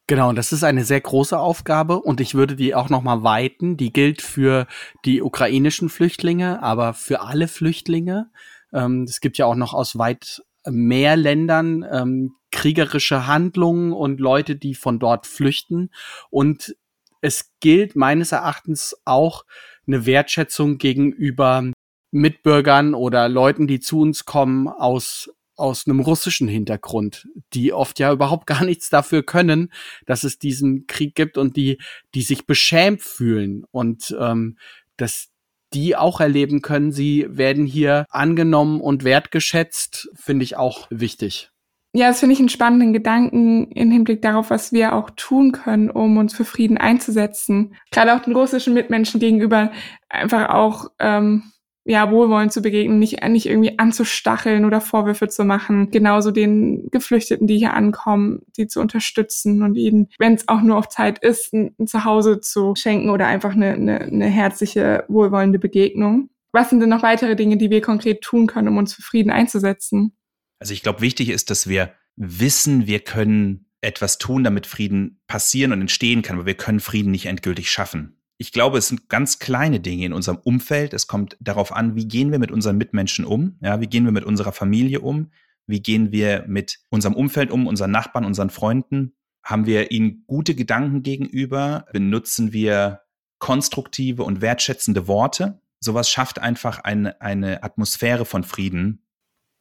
Genau, 0.06 0.32
das 0.34 0.52
ist 0.52 0.64
eine 0.64 0.84
sehr 0.84 1.00
große 1.00 1.38
Aufgabe 1.38 1.98
und 1.98 2.20
ich 2.20 2.34
würde 2.34 2.56
die 2.56 2.74
auch 2.74 2.90
noch 2.90 3.02
mal 3.02 3.22
weiten. 3.22 3.78
Die 3.78 3.90
gilt 3.90 4.20
für 4.20 4.66
die 5.06 5.22
ukrainischen 5.22 5.88
Flüchtlinge, 5.88 6.62
aber 6.62 6.92
für 6.92 7.22
alle 7.22 7.48
Flüchtlinge. 7.48 8.30
Ähm, 8.72 9.04
es 9.04 9.20
gibt 9.20 9.38
ja 9.38 9.46
auch 9.46 9.54
noch 9.54 9.72
aus 9.72 9.96
weit 9.96 10.42
mehr 10.68 11.16
Ländern 11.16 11.86
ähm, 11.90 12.34
kriegerische 12.52 13.26
Handlungen 13.26 13.92
und 13.92 14.20
Leute, 14.20 14.56
die 14.56 14.74
von 14.74 14.98
dort 14.98 15.26
flüchten. 15.26 15.90
Und 16.30 16.76
es 17.22 17.52
gilt 17.60 17.96
meines 17.96 18.32
Erachtens 18.32 18.94
auch 19.06 19.46
eine 19.86 20.04
Wertschätzung 20.04 20.76
gegenüber 20.76 21.72
Mitbürgern 22.10 22.94
oder 22.94 23.30
Leuten, 23.30 23.66
die 23.66 23.80
zu 23.80 24.00
uns 24.00 24.26
kommen 24.26 24.68
aus 24.68 25.30
aus 25.56 25.86
einem 25.86 26.00
russischen 26.00 26.48
Hintergrund, 26.48 27.28
die 27.52 27.72
oft 27.72 27.98
ja 27.98 28.12
überhaupt 28.12 28.46
gar 28.46 28.64
nichts 28.64 28.90
dafür 28.90 29.22
können, 29.22 29.72
dass 30.06 30.24
es 30.24 30.38
diesen 30.38 30.86
Krieg 30.86 31.14
gibt 31.14 31.38
und 31.38 31.56
die, 31.56 31.78
die 32.14 32.22
sich 32.22 32.46
beschämt 32.46 33.02
fühlen 33.02 33.64
und 33.70 34.16
ähm, 34.20 34.58
dass 34.96 35.28
die 35.72 35.96
auch 35.96 36.20
erleben 36.20 36.62
können, 36.62 36.92
sie 36.92 37.26
werden 37.28 37.66
hier 37.66 38.06
angenommen 38.10 38.80
und 38.80 39.04
wertgeschätzt, 39.04 40.08
finde 40.14 40.44
ich 40.44 40.56
auch 40.56 40.86
wichtig. 40.90 41.50
Ja, 41.96 42.08
das 42.08 42.18
finde 42.18 42.32
ich 42.32 42.40
einen 42.40 42.48
spannenden 42.48 42.92
Gedanken 42.92 43.70
im 43.70 43.90
Hinblick 43.92 44.20
darauf, 44.20 44.50
was 44.50 44.72
wir 44.72 44.94
auch 44.94 45.10
tun 45.10 45.52
können, 45.52 45.90
um 45.90 46.16
uns 46.16 46.34
für 46.34 46.44
Frieden 46.44 46.76
einzusetzen. 46.76 47.76
Gerade 47.92 48.14
auch 48.14 48.20
den 48.20 48.34
russischen 48.34 48.74
Mitmenschen 48.74 49.20
gegenüber 49.20 49.70
einfach 50.08 50.48
auch 50.48 50.90
ähm, 50.98 51.52
ja, 51.84 52.10
wohlwollend 52.10 52.52
zu 52.52 52.62
begegnen, 52.62 52.98
nicht, 52.98 53.22
nicht 53.28 53.46
irgendwie 53.46 53.78
anzustacheln 53.78 54.64
oder 54.64 54.80
Vorwürfe 54.80 55.28
zu 55.28 55.44
machen. 55.44 55.90
Genauso 55.90 56.30
den 56.30 56.90
Geflüchteten, 56.90 57.46
die 57.46 57.58
hier 57.58 57.74
ankommen, 57.74 58.40
die 58.56 58.66
zu 58.66 58.80
unterstützen 58.80 59.62
und 59.62 59.74
ihnen, 59.74 60.08
wenn 60.18 60.34
es 60.34 60.48
auch 60.48 60.62
nur 60.62 60.78
auf 60.78 60.88
Zeit 60.88 61.18
ist, 61.18 61.52
ein, 61.52 61.74
ein 61.78 61.86
Zuhause 61.86 62.40
zu 62.40 62.74
schenken 62.74 63.10
oder 63.10 63.26
einfach 63.26 63.52
eine, 63.52 63.74
eine, 63.74 64.00
eine 64.00 64.26
herzliche, 64.26 65.04
wohlwollende 65.08 65.58
Begegnung. 65.58 66.30
Was 66.52 66.70
sind 66.70 66.80
denn 66.80 66.88
noch 66.88 67.02
weitere 67.02 67.36
Dinge, 67.36 67.58
die 67.58 67.70
wir 67.70 67.82
konkret 67.82 68.22
tun 68.22 68.46
können, 68.46 68.68
um 68.68 68.78
uns 68.78 68.94
für 68.94 69.02
Frieden 69.02 69.30
einzusetzen? 69.30 70.16
Also 70.60 70.72
ich 70.72 70.82
glaube, 70.82 71.02
wichtig 71.02 71.28
ist, 71.28 71.50
dass 71.50 71.68
wir 71.68 71.92
wissen, 72.16 72.86
wir 72.86 73.00
können 73.00 73.66
etwas 73.82 74.16
tun, 74.16 74.44
damit 74.44 74.66
Frieden 74.66 75.20
passieren 75.26 75.72
und 75.72 75.82
entstehen 75.82 76.22
kann, 76.22 76.36
aber 76.36 76.46
wir 76.46 76.54
können 76.54 76.80
Frieden 76.80 77.10
nicht 77.10 77.26
endgültig 77.26 77.70
schaffen 77.70 78.16
ich 78.44 78.52
glaube, 78.52 78.76
es 78.76 78.88
sind 78.88 79.08
ganz 79.08 79.38
kleine 79.38 79.80
Dinge 79.80 80.04
in 80.04 80.12
unserem 80.12 80.36
Umfeld. 80.36 80.92
Es 80.92 81.06
kommt 81.06 81.34
darauf 81.40 81.72
an, 81.72 81.96
wie 81.96 82.06
gehen 82.06 82.30
wir 82.30 82.38
mit 82.38 82.50
unseren 82.50 82.76
Mitmenschen 82.76 83.24
um? 83.24 83.56
Ja, 83.62 83.80
wie 83.80 83.86
gehen 83.86 84.04
wir 84.04 84.12
mit 84.12 84.24
unserer 84.24 84.52
Familie 84.52 85.00
um? 85.00 85.30
Wie 85.66 85.80
gehen 85.80 86.12
wir 86.12 86.44
mit 86.46 86.80
unserem 86.90 87.14
Umfeld 87.14 87.50
um, 87.50 87.66
unseren 87.66 87.90
Nachbarn, 87.90 88.26
unseren 88.26 88.50
Freunden? 88.50 89.14
Haben 89.42 89.64
wir 89.64 89.92
ihnen 89.92 90.24
gute 90.26 90.54
Gedanken 90.54 91.02
gegenüber? 91.02 91.86
Benutzen 91.94 92.52
wir 92.52 93.00
konstruktive 93.38 94.24
und 94.24 94.42
wertschätzende 94.42 95.08
Worte? 95.08 95.62
Sowas 95.80 96.10
schafft 96.10 96.38
einfach 96.38 96.80
eine, 96.80 97.22
eine 97.22 97.62
Atmosphäre 97.62 98.26
von 98.26 98.44
Frieden. 98.44 99.06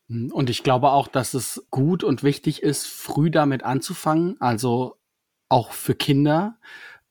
Und 0.09 0.49
ich 0.49 0.61
glaube 0.61 0.91
auch, 0.91 1.07
dass 1.07 1.33
es 1.33 1.65
gut 1.69 2.03
und 2.03 2.21
wichtig 2.21 2.61
ist, 2.61 2.85
früh 2.85 3.31
damit 3.31 3.63
anzufangen, 3.63 4.35
also 4.41 4.97
auch 5.47 5.71
für 5.71 5.95
Kinder 5.95 6.57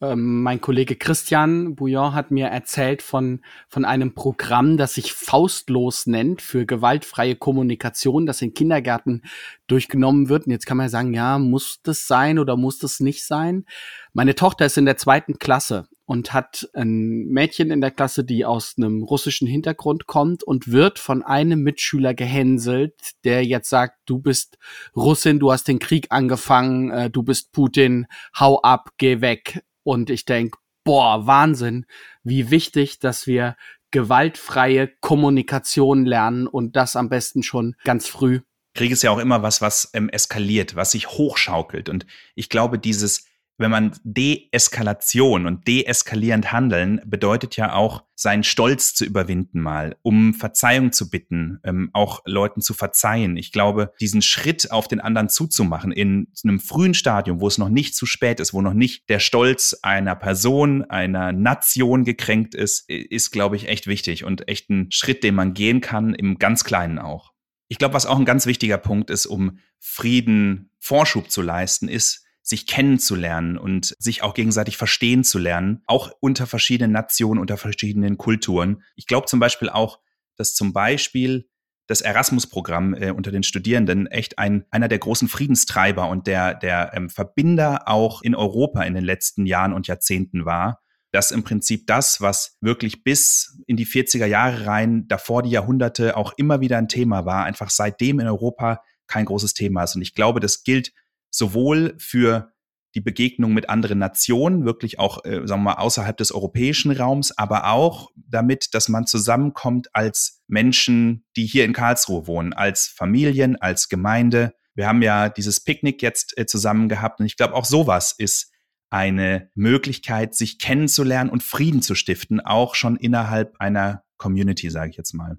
ähm, 0.02 0.42
mein 0.42 0.60
Kollege 0.60 0.96
Christian 0.96 1.76
Bouillon 1.76 2.12
hat 2.12 2.30
mir 2.30 2.48
erzählt 2.48 3.02
von, 3.02 3.40
von 3.68 3.84
einem 3.84 4.14
Programm, 4.14 4.76
das 4.76 4.94
sich 4.94 5.12
Faustlos 5.12 6.06
nennt 6.06 6.42
für 6.42 6.66
gewaltfreie 6.66 7.36
Kommunikation, 7.36 8.26
das 8.26 8.42
in 8.42 8.52
Kindergärten 8.52 9.22
durchgenommen 9.68 10.28
wird. 10.28 10.46
Und 10.46 10.52
jetzt 10.52 10.66
kann 10.66 10.76
man 10.76 10.88
sagen, 10.88 11.14
ja, 11.14 11.38
muss 11.38 11.80
das 11.82 12.08
sein 12.08 12.40
oder 12.40 12.56
muss 12.56 12.78
das 12.78 13.00
nicht 13.00 13.24
sein? 13.24 13.64
Meine 14.12 14.34
Tochter 14.34 14.66
ist 14.66 14.76
in 14.76 14.86
der 14.86 14.96
zweiten 14.96 15.38
Klasse 15.38 15.88
und 16.04 16.34
hat 16.34 16.68
ein 16.74 17.28
Mädchen 17.28 17.70
in 17.70 17.80
der 17.80 17.92
Klasse, 17.92 18.24
die 18.24 18.44
aus 18.44 18.74
einem 18.76 19.04
russischen 19.04 19.46
Hintergrund 19.46 20.06
kommt 20.06 20.42
und 20.42 20.72
wird 20.72 20.98
von 20.98 21.22
einem 21.22 21.62
Mitschüler 21.62 22.12
gehänselt, 22.12 22.94
der 23.24 23.44
jetzt 23.44 23.70
sagt, 23.70 24.00
du 24.06 24.18
bist 24.18 24.58
Russin, 24.96 25.38
du 25.38 25.52
hast 25.52 25.68
den 25.68 25.78
Krieg 25.78 26.08
angefangen, 26.10 26.90
äh, 26.90 27.08
du 27.08 27.22
bist 27.22 27.52
Putin, 27.52 28.06
hau 28.38 28.60
ab, 28.62 28.90
geh 28.98 29.20
weg. 29.20 29.62
Und 29.84 30.10
ich 30.10 30.24
denke, 30.24 30.58
boah, 30.84 31.26
Wahnsinn, 31.26 31.86
wie 32.22 32.50
wichtig, 32.50 32.98
dass 32.98 33.26
wir 33.26 33.56
gewaltfreie 33.90 34.88
Kommunikation 35.00 36.04
lernen 36.04 36.46
und 36.46 36.76
das 36.76 36.96
am 36.96 37.08
besten 37.08 37.42
schon 37.42 37.76
ganz 37.84 38.08
früh. 38.08 38.40
Krieg 38.74 38.90
ist 38.90 39.02
ja 39.02 39.10
auch 39.10 39.18
immer 39.18 39.42
was, 39.42 39.60
was 39.60 39.90
ähm, 39.92 40.08
eskaliert, 40.08 40.76
was 40.76 40.92
sich 40.92 41.08
hochschaukelt. 41.08 41.88
Und 41.88 42.06
ich 42.34 42.48
glaube, 42.48 42.78
dieses 42.78 43.26
wenn 43.62 43.70
man 43.70 43.92
Deeskalation 44.04 45.46
und 45.46 45.66
deeskalierend 45.66 46.52
handeln 46.52 47.00
bedeutet 47.06 47.56
ja 47.56 47.74
auch, 47.74 48.04
seinen 48.14 48.44
Stolz 48.44 48.94
zu 48.94 49.04
überwinden 49.04 49.60
mal, 49.60 49.96
um 50.02 50.34
Verzeihung 50.34 50.92
zu 50.92 51.10
bitten, 51.10 51.58
ähm, 51.64 51.90
auch 51.92 52.22
Leuten 52.24 52.60
zu 52.60 52.74
verzeihen. 52.74 53.36
Ich 53.36 53.52
glaube, 53.52 53.92
diesen 54.00 54.22
Schritt 54.22 54.70
auf 54.70 54.86
den 54.86 55.00
anderen 55.00 55.28
zuzumachen 55.28 55.92
in 55.92 56.28
einem 56.44 56.60
frühen 56.60 56.94
Stadium, 56.94 57.40
wo 57.40 57.48
es 57.48 57.58
noch 57.58 57.68
nicht 57.68 57.96
zu 57.96 58.06
spät 58.06 58.38
ist, 58.38 58.52
wo 58.52 58.60
noch 58.62 58.74
nicht 58.74 59.08
der 59.08 59.18
Stolz 59.18 59.76
einer 59.82 60.14
Person, 60.14 60.84
einer 60.84 61.32
Nation 61.32 62.04
gekränkt 62.04 62.54
ist, 62.54 62.88
ist, 62.88 63.30
glaube 63.30 63.56
ich, 63.56 63.68
echt 63.68 63.86
wichtig 63.86 64.24
und 64.24 64.48
echt 64.48 64.70
ein 64.70 64.90
Schritt, 64.90 65.24
den 65.24 65.34
man 65.34 65.54
gehen 65.54 65.80
kann, 65.80 66.14
im 66.14 66.38
ganz 66.38 66.64
Kleinen 66.64 66.98
auch. 66.98 67.32
Ich 67.68 67.78
glaube, 67.78 67.94
was 67.94 68.06
auch 68.06 68.18
ein 68.18 68.24
ganz 68.24 68.46
wichtiger 68.46 68.78
Punkt 68.78 69.08
ist, 69.10 69.26
um 69.26 69.58
Frieden 69.78 70.70
Vorschub 70.78 71.30
zu 71.30 71.42
leisten, 71.42 71.88
ist, 71.88 72.24
sich 72.52 72.66
kennenzulernen 72.66 73.56
und 73.56 73.96
sich 73.98 74.22
auch 74.22 74.34
gegenseitig 74.34 74.76
verstehen 74.76 75.24
zu 75.24 75.38
lernen, 75.38 75.82
auch 75.86 76.12
unter 76.20 76.46
verschiedenen 76.46 76.92
Nationen, 76.92 77.40
unter 77.40 77.56
verschiedenen 77.56 78.18
Kulturen. 78.18 78.82
Ich 78.94 79.06
glaube 79.06 79.26
zum 79.26 79.40
Beispiel 79.40 79.70
auch, 79.70 80.00
dass 80.36 80.54
zum 80.54 80.74
Beispiel 80.74 81.48
das 81.86 82.02
Erasmus-Programm 82.02 82.92
äh, 82.94 83.10
unter 83.10 83.32
den 83.32 83.42
Studierenden 83.42 84.06
echt 84.06 84.38
ein, 84.38 84.66
einer 84.70 84.88
der 84.88 84.98
großen 84.98 85.28
Friedenstreiber 85.28 86.10
und 86.10 86.26
der, 86.26 86.54
der 86.54 86.92
ähm, 86.94 87.08
Verbinder 87.08 87.88
auch 87.88 88.20
in 88.20 88.34
Europa 88.34 88.82
in 88.82 88.94
den 88.94 89.04
letzten 89.04 89.46
Jahren 89.46 89.72
und 89.72 89.86
Jahrzehnten 89.86 90.44
war. 90.44 90.82
Dass 91.10 91.30
im 91.30 91.44
Prinzip 91.44 91.86
das, 91.86 92.20
was 92.20 92.58
wirklich 92.60 93.02
bis 93.02 93.58
in 93.66 93.76
die 93.76 93.86
40er 93.86 94.26
Jahre 94.26 94.66
rein, 94.66 95.08
davor 95.08 95.42
die 95.42 95.50
Jahrhunderte 95.50 96.18
auch 96.18 96.34
immer 96.36 96.60
wieder 96.60 96.76
ein 96.76 96.88
Thema 96.88 97.24
war, 97.24 97.44
einfach 97.44 97.70
seitdem 97.70 98.20
in 98.20 98.26
Europa 98.26 98.82
kein 99.06 99.24
großes 99.24 99.54
Thema 99.54 99.84
ist. 99.84 99.96
Und 99.96 100.02
ich 100.02 100.14
glaube, 100.14 100.40
das 100.40 100.64
gilt 100.64 100.92
sowohl 101.32 101.94
für 101.98 102.52
die 102.94 103.00
Begegnung 103.00 103.54
mit 103.54 103.68
anderen 103.70 103.98
Nationen, 103.98 104.64
wirklich 104.64 104.98
auch, 104.98 105.24
äh, 105.24 105.46
sagen 105.46 105.62
wir 105.62 105.74
mal, 105.74 105.74
außerhalb 105.74 106.16
des 106.16 106.32
europäischen 106.32 106.92
Raums, 106.92 107.36
aber 107.36 107.70
auch 107.70 108.10
damit, 108.14 108.74
dass 108.74 108.88
man 108.88 109.06
zusammenkommt 109.06 109.88
als 109.94 110.42
Menschen, 110.46 111.24
die 111.36 111.46
hier 111.46 111.64
in 111.64 111.72
Karlsruhe 111.72 112.26
wohnen, 112.26 112.52
als 112.52 112.86
Familien, 112.86 113.56
als 113.56 113.88
Gemeinde, 113.88 114.54
Wir 114.74 114.88
haben 114.88 115.02
ja 115.02 115.28
dieses 115.28 115.60
Picknick 115.60 116.00
jetzt 116.00 116.38
äh, 116.38 116.46
zusammen 116.46 116.88
gehabt 116.88 117.20
und 117.20 117.26
ich 117.26 117.36
glaube, 117.36 117.52
auch 117.54 117.66
sowas 117.66 118.14
ist 118.16 118.52
eine 118.88 119.50
Möglichkeit, 119.54 120.34
sich 120.34 120.58
kennenzulernen 120.58 121.28
und 121.28 121.42
Frieden 121.42 121.82
zu 121.82 121.94
stiften, 121.94 122.40
auch 122.40 122.74
schon 122.74 122.96
innerhalb 122.96 123.54
einer 123.58 124.04
Community, 124.16 124.70
sage 124.70 124.90
ich 124.90 124.96
jetzt 124.96 125.12
mal. 125.12 125.36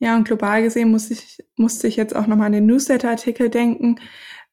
Ja, 0.00 0.16
und 0.16 0.24
global 0.24 0.62
gesehen 0.62 0.90
muss 0.90 1.10
ich, 1.10 1.38
musste 1.56 1.86
ich 1.86 1.96
jetzt 1.96 2.14
auch 2.14 2.26
nochmal 2.26 2.46
an 2.46 2.52
den 2.52 2.66
Newsletter-Artikel 2.66 3.48
denken, 3.48 4.00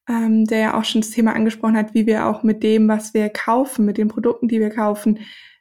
ähm, 0.08 0.44
der 0.46 0.58
ja 0.58 0.78
auch 0.78 0.84
schon 0.84 1.00
das 1.00 1.10
Thema 1.10 1.34
angesprochen 1.34 1.76
hat, 1.76 1.94
wie 1.94 2.06
wir 2.06 2.26
auch 2.26 2.42
mit 2.42 2.62
dem, 2.62 2.88
was 2.88 3.14
wir 3.14 3.28
kaufen, 3.28 3.84
mit 3.84 3.98
den 3.98 4.08
Produkten, 4.08 4.48
die 4.48 4.60
wir 4.60 4.70
kaufen, 4.70 5.20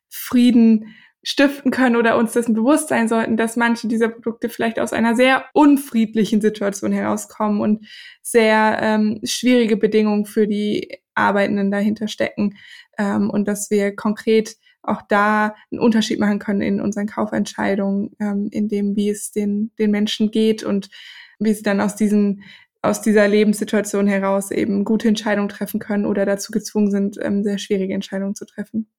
Frieden 0.09 0.95
stiften 1.23 1.71
können 1.71 1.95
oder 1.95 2.17
uns 2.17 2.33
dessen 2.33 2.55
bewusst 2.55 2.89
sein 2.89 3.07
sollten, 3.07 3.37
dass 3.37 3.55
manche 3.55 3.87
dieser 3.87 4.09
Produkte 4.09 4.49
vielleicht 4.49 4.79
aus 4.79 4.91
einer 4.91 5.15
sehr 5.15 5.45
unfriedlichen 5.53 6.41
Situation 6.41 6.91
herauskommen 6.91 7.61
und 7.61 7.85
sehr 8.23 8.79
ähm, 8.81 9.19
schwierige 9.23 9.77
Bedingungen 9.77 10.25
für 10.25 10.47
die 10.47 10.99
Arbeitenden 11.13 11.69
dahinter 11.69 12.07
stecken 12.07 12.57
ähm, 12.97 13.29
und 13.29 13.47
dass 13.47 13.69
wir 13.69 13.95
konkret 13.95 14.55
auch 14.81 15.03
da 15.07 15.53
einen 15.71 15.79
Unterschied 15.79 16.19
machen 16.19 16.39
können 16.39 16.61
in 16.61 16.81
unseren 16.81 17.05
Kaufentscheidungen, 17.05 18.15
ähm, 18.19 18.49
in 18.51 18.67
dem, 18.67 18.95
wie 18.95 19.09
es 19.09 19.31
den, 19.31 19.71
den 19.77 19.91
Menschen 19.91 20.31
geht 20.31 20.63
und 20.63 20.89
wie 21.37 21.53
sie 21.53 21.63
dann 21.63 21.81
aus 21.81 21.95
diesen 21.95 22.43
aus 22.81 23.01
dieser 23.01 23.27
Lebenssituation 23.27 24.07
heraus 24.07 24.51
eben 24.51 24.85
gute 24.85 25.07
Entscheidungen 25.07 25.49
treffen 25.49 25.79
können 25.79 26.05
oder 26.05 26.25
dazu 26.25 26.51
gezwungen 26.51 26.89
sind, 26.89 27.17
ähm, 27.21 27.43
sehr 27.43 27.57
schwierige 27.57 27.93
Entscheidungen 27.93 28.35
zu 28.35 28.45
treffen. 28.45 28.91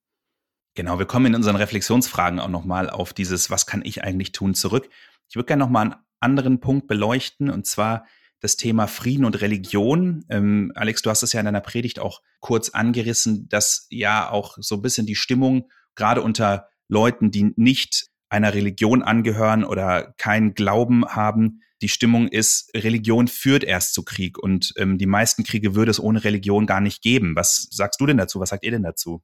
Genau, 0.75 0.97
wir 0.97 1.05
kommen 1.05 1.27
in 1.27 1.35
unseren 1.35 1.55
Reflexionsfragen 1.55 2.39
auch 2.39 2.49
nochmal 2.49 2.89
auf 2.89 3.13
dieses, 3.13 3.49
was 3.49 3.65
kann 3.65 3.83
ich 3.83 4.03
eigentlich 4.03 4.31
tun, 4.31 4.55
zurück. 4.55 4.89
Ich 5.29 5.35
würde 5.35 5.47
gerne 5.47 5.63
nochmal 5.63 5.83
einen 5.83 5.95
anderen 6.19 6.59
Punkt 6.59 6.87
beleuchten, 6.87 7.49
und 7.49 7.67
zwar 7.67 8.05
das 8.39 8.57
Thema 8.57 8.87
Frieden 8.87 9.25
und 9.25 9.39
Religion. 9.41 10.25
Ähm, 10.29 10.71
Alex, 10.75 11.01
du 11.01 11.09
hast 11.09 11.23
es 11.23 11.33
ja 11.33 11.39
in 11.39 11.45
deiner 11.45 11.61
Predigt 11.61 11.99
auch 11.99 12.21
kurz 12.39 12.69
angerissen, 12.69 13.47
dass 13.49 13.87
ja 13.89 14.29
auch 14.29 14.57
so 14.59 14.75
ein 14.75 14.81
bisschen 14.81 15.05
die 15.05 15.15
Stimmung, 15.15 15.69
gerade 15.95 16.21
unter 16.21 16.67
Leuten, 16.87 17.31
die 17.31 17.53
nicht 17.55 18.07
einer 18.29 18.53
Religion 18.53 19.03
angehören 19.03 19.63
oder 19.63 20.13
keinen 20.17 20.55
Glauben 20.55 21.05
haben, 21.05 21.61
die 21.83 21.89
Stimmung 21.89 22.27
ist, 22.29 22.71
Religion 22.73 23.27
führt 23.27 23.63
erst 23.63 23.93
zu 23.93 24.03
Krieg 24.03 24.39
und 24.39 24.73
ähm, 24.77 24.97
die 24.97 25.05
meisten 25.05 25.43
Kriege 25.43 25.75
würde 25.75 25.91
es 25.91 25.99
ohne 25.99 26.23
Religion 26.23 26.65
gar 26.65 26.81
nicht 26.81 27.01
geben. 27.01 27.35
Was 27.35 27.67
sagst 27.69 27.99
du 28.01 28.05
denn 28.05 28.17
dazu? 28.17 28.39
Was 28.39 28.49
sagt 28.49 28.63
ihr 28.63 28.71
denn 28.71 28.83
dazu? 28.83 29.21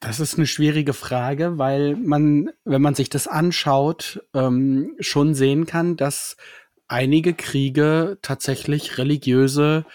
Das 0.00 0.20
ist 0.20 0.36
eine 0.36 0.46
schwierige 0.46 0.92
Frage, 0.92 1.56
weil 1.56 1.96
man, 1.96 2.50
wenn 2.64 2.82
man 2.82 2.94
sich 2.94 3.08
das 3.08 3.26
anschaut, 3.26 4.22
ähm, 4.34 4.96
schon 4.98 5.34
sehen 5.34 5.64
kann, 5.66 5.96
dass 5.96 6.36
einige 6.88 7.32
Kriege 7.32 8.18
tatsächlich 8.20 8.98
religiöse 8.98 9.86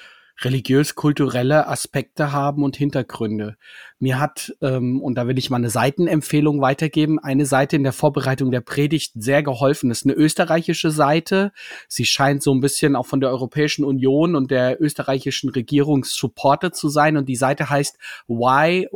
religiös-kulturelle 0.41 1.67
Aspekte 1.67 2.31
haben 2.31 2.63
und 2.63 2.77
Hintergründe. 2.77 3.57
Mir 4.01 4.17
hat, 4.17 4.55
ähm, 4.61 5.01
und 5.01 5.15
da 5.15 5.27
will 5.27 5.37
ich 5.37 5.49
mal 5.49 5.57
eine 5.57 5.69
Seitenempfehlung 5.69 6.61
weitergeben, 6.61 7.19
eine 7.19 7.45
Seite 7.45 7.75
in 7.75 7.83
der 7.83 7.91
Vorbereitung 7.91 8.49
der 8.49 8.61
Predigt 8.61 9.11
sehr 9.15 9.43
geholfen. 9.43 9.89
Das 9.89 9.99
ist 9.99 10.05
eine 10.05 10.13
österreichische 10.13 10.89
Seite. 10.89 11.51
Sie 11.89 12.05
scheint 12.05 12.41
so 12.41 12.53
ein 12.53 12.61
bisschen 12.61 12.95
auch 12.95 13.05
von 13.05 13.19
der 13.19 13.29
Europäischen 13.29 13.83
Union 13.83 14.35
und 14.35 14.51
der 14.51 14.81
österreichischen 14.81 15.49
Regierung 15.49 16.05
supported 16.05 16.75
zu 16.75 16.87
sein. 16.87 17.17
Und 17.17 17.27
die 17.27 17.35
Seite 17.35 17.69
heißt 17.69 17.97
whywar.at. 18.29 18.89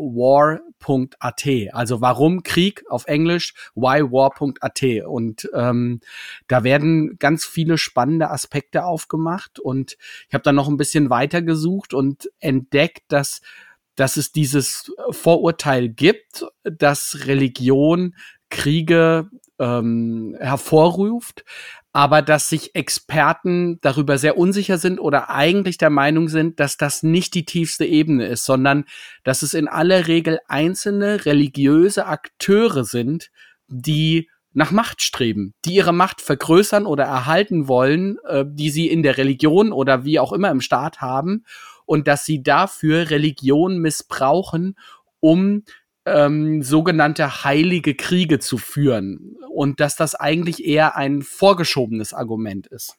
Also 1.73 1.99
warum 1.99 2.43
Krieg 2.43 2.85
auf 2.89 3.05
Englisch, 3.05 3.53
whywar.at. 3.75 4.83
Und 5.05 5.49
ähm, 5.53 5.99
da 6.47 6.63
werden 6.63 7.17
ganz 7.19 7.43
viele 7.43 7.77
spannende 7.77 8.29
Aspekte 8.29 8.85
aufgemacht. 8.85 9.59
Und 9.59 9.97
ich 10.29 10.33
habe 10.33 10.43
dann 10.43 10.55
noch 10.55 10.69
ein 10.69 10.77
bisschen 10.77 11.09
weitergesucht 11.09 11.93
und 11.93 12.29
entdeckt, 12.39 13.03
dass 13.09 13.41
dass 13.95 14.17
es 14.17 14.31
dieses 14.31 14.91
Vorurteil 15.11 15.89
gibt, 15.89 16.45
dass 16.63 17.25
Religion 17.25 18.15
Kriege 18.49 19.29
ähm, 19.59 20.35
hervorruft, 20.39 21.43
aber 21.91 22.21
dass 22.21 22.49
sich 22.49 22.75
Experten 22.75 23.79
darüber 23.81 24.17
sehr 24.17 24.37
unsicher 24.37 24.77
sind 24.77 24.99
oder 24.99 25.29
eigentlich 25.29 25.77
der 25.77 25.91
Meinung 25.91 26.27
sind, 26.27 26.59
dass 26.59 26.77
das 26.77 27.03
nicht 27.03 27.35
die 27.35 27.45
tiefste 27.45 27.85
Ebene 27.85 28.27
ist, 28.27 28.45
sondern 28.45 28.85
dass 29.23 29.43
es 29.43 29.53
in 29.53 29.67
aller 29.67 30.07
Regel 30.07 30.39
einzelne 30.47 31.25
religiöse 31.25 32.07
Akteure 32.07 32.83
sind, 32.83 33.29
die 33.67 34.29
nach 34.53 34.71
Macht 34.71 35.01
streben, 35.01 35.53
die 35.65 35.75
ihre 35.75 35.93
Macht 35.93 36.21
vergrößern 36.21 36.85
oder 36.85 37.05
erhalten 37.05 37.67
wollen, 37.67 38.17
äh, 38.27 38.45
die 38.47 38.69
sie 38.69 38.87
in 38.87 39.01
der 39.01 39.17
Religion 39.17 39.71
oder 39.71 40.05
wie 40.05 40.19
auch 40.19 40.31
immer 40.31 40.51
im 40.51 40.61
Staat 40.61 41.01
haben 41.01 41.43
und 41.85 42.07
dass 42.07 42.25
sie 42.25 42.43
dafür 42.43 43.09
Religion 43.09 43.79
missbrauchen, 43.79 44.77
um 45.19 45.63
ähm, 46.05 46.61
sogenannte 46.63 47.43
heilige 47.43 47.95
Kriege 47.95 48.39
zu 48.39 48.57
führen 48.57 49.37
und 49.49 49.79
dass 49.79 49.95
das 49.95 50.15
eigentlich 50.15 50.65
eher 50.65 50.95
ein 50.95 51.21
vorgeschobenes 51.21 52.13
Argument 52.13 52.67
ist. 52.67 52.97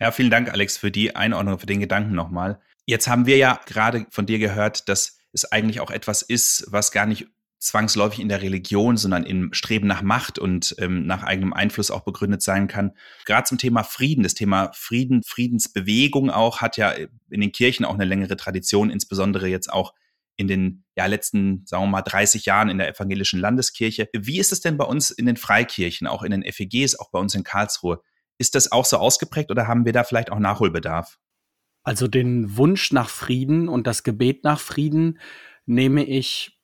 Ja, 0.00 0.10
vielen 0.10 0.30
Dank, 0.30 0.52
Alex, 0.52 0.76
für 0.76 0.90
die 0.90 1.16
Einordnung, 1.16 1.58
für 1.58 1.66
den 1.66 1.80
Gedanken 1.80 2.14
nochmal. 2.14 2.60
Jetzt 2.86 3.08
haben 3.08 3.26
wir 3.26 3.38
ja 3.38 3.60
gerade 3.66 4.06
von 4.10 4.26
dir 4.26 4.38
gehört, 4.38 4.88
dass 4.88 5.18
es 5.32 5.50
eigentlich 5.50 5.80
auch 5.80 5.90
etwas 5.90 6.22
ist, 6.22 6.66
was 6.70 6.92
gar 6.92 7.06
nicht 7.06 7.26
zwangsläufig 7.64 8.20
in 8.20 8.28
der 8.28 8.42
Religion, 8.42 8.96
sondern 8.96 9.24
im 9.24 9.52
Streben 9.52 9.86
nach 9.86 10.02
Macht 10.02 10.38
und 10.38 10.74
ähm, 10.78 11.06
nach 11.06 11.22
eigenem 11.22 11.52
Einfluss 11.52 11.90
auch 11.90 12.04
begründet 12.04 12.42
sein 12.42 12.68
kann. 12.68 12.92
Gerade 13.24 13.44
zum 13.44 13.58
Thema 13.58 13.82
Frieden, 13.82 14.22
das 14.22 14.34
Thema 14.34 14.70
Frieden, 14.74 15.22
Friedensbewegung 15.22 16.30
auch, 16.30 16.60
hat 16.60 16.76
ja 16.76 16.90
in 16.90 17.40
den 17.40 17.52
Kirchen 17.52 17.84
auch 17.84 17.94
eine 17.94 18.04
längere 18.04 18.36
Tradition, 18.36 18.90
insbesondere 18.90 19.48
jetzt 19.48 19.72
auch 19.72 19.94
in 20.36 20.48
den 20.48 20.84
ja, 20.96 21.06
letzten, 21.06 21.64
sagen 21.66 21.84
wir 21.84 21.88
mal, 21.88 22.02
30 22.02 22.44
Jahren 22.44 22.68
in 22.68 22.78
der 22.78 22.88
evangelischen 22.88 23.40
Landeskirche. 23.40 24.08
Wie 24.12 24.38
ist 24.38 24.52
es 24.52 24.60
denn 24.60 24.76
bei 24.76 24.84
uns 24.84 25.10
in 25.10 25.26
den 25.26 25.36
Freikirchen, 25.36 26.06
auch 26.06 26.22
in 26.22 26.32
den 26.32 26.52
FEGs, 26.52 26.98
auch 26.98 27.10
bei 27.10 27.18
uns 27.18 27.34
in 27.34 27.44
Karlsruhe? 27.44 28.00
Ist 28.36 28.54
das 28.54 28.72
auch 28.72 28.84
so 28.84 28.98
ausgeprägt 28.98 29.50
oder 29.50 29.68
haben 29.68 29.84
wir 29.84 29.92
da 29.92 30.04
vielleicht 30.04 30.30
auch 30.30 30.38
Nachholbedarf? 30.38 31.18
Also 31.84 32.08
den 32.08 32.56
Wunsch 32.56 32.92
nach 32.92 33.08
Frieden 33.08 33.68
und 33.68 33.86
das 33.86 34.02
Gebet 34.02 34.42
nach 34.42 34.58
Frieden 34.58 35.18
nehme 35.66 36.04
ich 36.04 36.58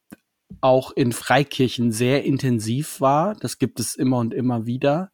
auch 0.60 0.90
in 0.92 1.12
Freikirchen 1.12 1.92
sehr 1.92 2.24
intensiv 2.24 3.00
war. 3.00 3.34
Das 3.34 3.58
gibt 3.58 3.80
es 3.80 3.94
immer 3.94 4.18
und 4.18 4.34
immer 4.34 4.66
wieder. 4.66 5.10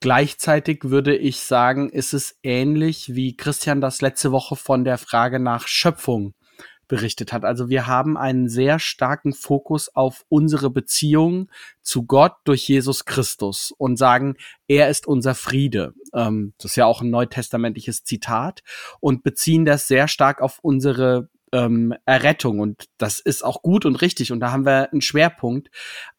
Gleichzeitig 0.00 0.84
würde 0.84 1.14
ich 1.14 1.40
sagen, 1.40 1.90
ist 1.90 2.14
es 2.14 2.38
ähnlich, 2.42 3.14
wie 3.14 3.36
Christian 3.36 3.82
das 3.82 4.00
letzte 4.00 4.32
Woche 4.32 4.56
von 4.56 4.84
der 4.84 4.96
Frage 4.96 5.38
nach 5.38 5.66
Schöpfung 5.66 6.34
berichtet 6.90 7.32
hat. 7.32 7.44
Also 7.44 7.68
wir 7.68 7.86
haben 7.86 8.16
einen 8.16 8.48
sehr 8.48 8.80
starken 8.80 9.32
Fokus 9.32 9.94
auf 9.94 10.24
unsere 10.28 10.70
Beziehung 10.70 11.48
zu 11.82 12.04
Gott 12.04 12.32
durch 12.44 12.66
Jesus 12.66 13.04
Christus 13.04 13.72
und 13.78 13.96
sagen, 13.96 14.34
er 14.66 14.88
ist 14.88 15.06
unser 15.06 15.36
Friede. 15.36 15.94
Ähm, 16.12 16.52
das 16.58 16.72
ist 16.72 16.76
ja 16.76 16.86
auch 16.86 17.00
ein 17.00 17.10
neutestamentliches 17.10 18.02
Zitat 18.02 18.62
und 18.98 19.22
beziehen 19.22 19.64
das 19.64 19.86
sehr 19.86 20.08
stark 20.08 20.42
auf 20.42 20.58
unsere 20.62 21.28
ähm, 21.52 21.94
Errettung 22.04 22.60
und 22.60 22.84
das 22.98 23.18
ist 23.18 23.44
auch 23.44 23.62
gut 23.62 23.84
und 23.84 23.96
richtig 23.96 24.32
und 24.32 24.40
da 24.40 24.52
haben 24.52 24.66
wir 24.66 24.92
einen 24.92 25.00
Schwerpunkt. 25.00 25.70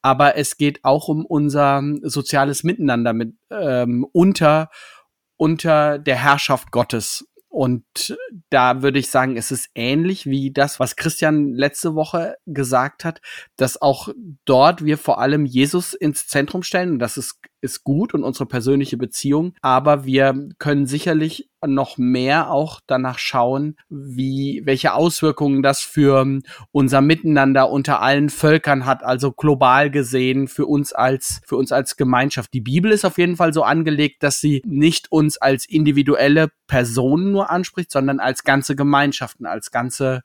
Aber 0.01 0.37
es 0.37 0.57
geht 0.57 0.83
auch 0.83 1.07
um 1.07 1.25
unser 1.25 1.81
soziales 2.01 2.63
Miteinander 2.63 3.13
mit 3.13 3.35
ähm, 3.49 4.05
unter 4.11 4.69
unter 5.37 5.97
der 5.97 6.17
Herrschaft 6.17 6.71
Gottes. 6.71 7.27
Und 7.49 8.15
da 8.49 8.81
würde 8.81 8.99
ich 8.99 9.09
sagen, 9.09 9.35
es 9.35 9.51
ist 9.51 9.71
ähnlich 9.75 10.25
wie 10.25 10.51
das, 10.51 10.79
was 10.79 10.95
Christian 10.95 11.53
letzte 11.53 11.95
Woche 11.95 12.35
gesagt 12.45 13.03
hat, 13.03 13.21
dass 13.57 13.81
auch 13.81 14.07
dort 14.45 14.85
wir 14.85 14.97
vor 14.97 15.19
allem 15.19 15.45
Jesus 15.45 15.93
ins 15.93 16.27
Zentrum 16.27 16.63
stellen. 16.63 16.91
Und 16.91 16.99
das 16.99 17.17
ist 17.17 17.41
ist 17.61 17.83
gut 17.83 18.13
und 18.13 18.23
unsere 18.23 18.45
persönliche 18.45 18.97
Beziehung, 18.97 19.53
aber 19.61 20.05
wir 20.05 20.49
können 20.57 20.87
sicherlich 20.87 21.49
noch 21.65 21.97
mehr 21.97 22.49
auch 22.51 22.81
danach 22.87 23.19
schauen, 23.19 23.77
wie, 23.89 24.61
welche 24.65 24.93
Auswirkungen 24.93 25.61
das 25.61 25.81
für 25.81 26.39
unser 26.71 27.01
Miteinander 27.01 27.69
unter 27.69 28.01
allen 28.01 28.29
Völkern 28.29 28.85
hat, 28.85 29.03
also 29.03 29.31
global 29.31 29.91
gesehen 29.91 30.47
für 30.47 30.65
uns 30.65 30.91
als, 30.91 31.41
für 31.45 31.55
uns 31.55 31.71
als 31.71 31.97
Gemeinschaft. 31.97 32.53
Die 32.53 32.61
Bibel 32.61 32.91
ist 32.91 33.05
auf 33.05 33.17
jeden 33.17 33.35
Fall 33.35 33.53
so 33.53 33.63
angelegt, 33.63 34.23
dass 34.23 34.39
sie 34.39 34.61
nicht 34.65 35.11
uns 35.11 35.37
als 35.37 35.67
individuelle 35.67 36.49
Personen 36.67 37.31
nur 37.31 37.51
anspricht, 37.51 37.91
sondern 37.91 38.19
als 38.19 38.43
ganze 38.43 38.75
Gemeinschaften, 38.75 39.45
als 39.45 39.71
ganze, 39.71 40.23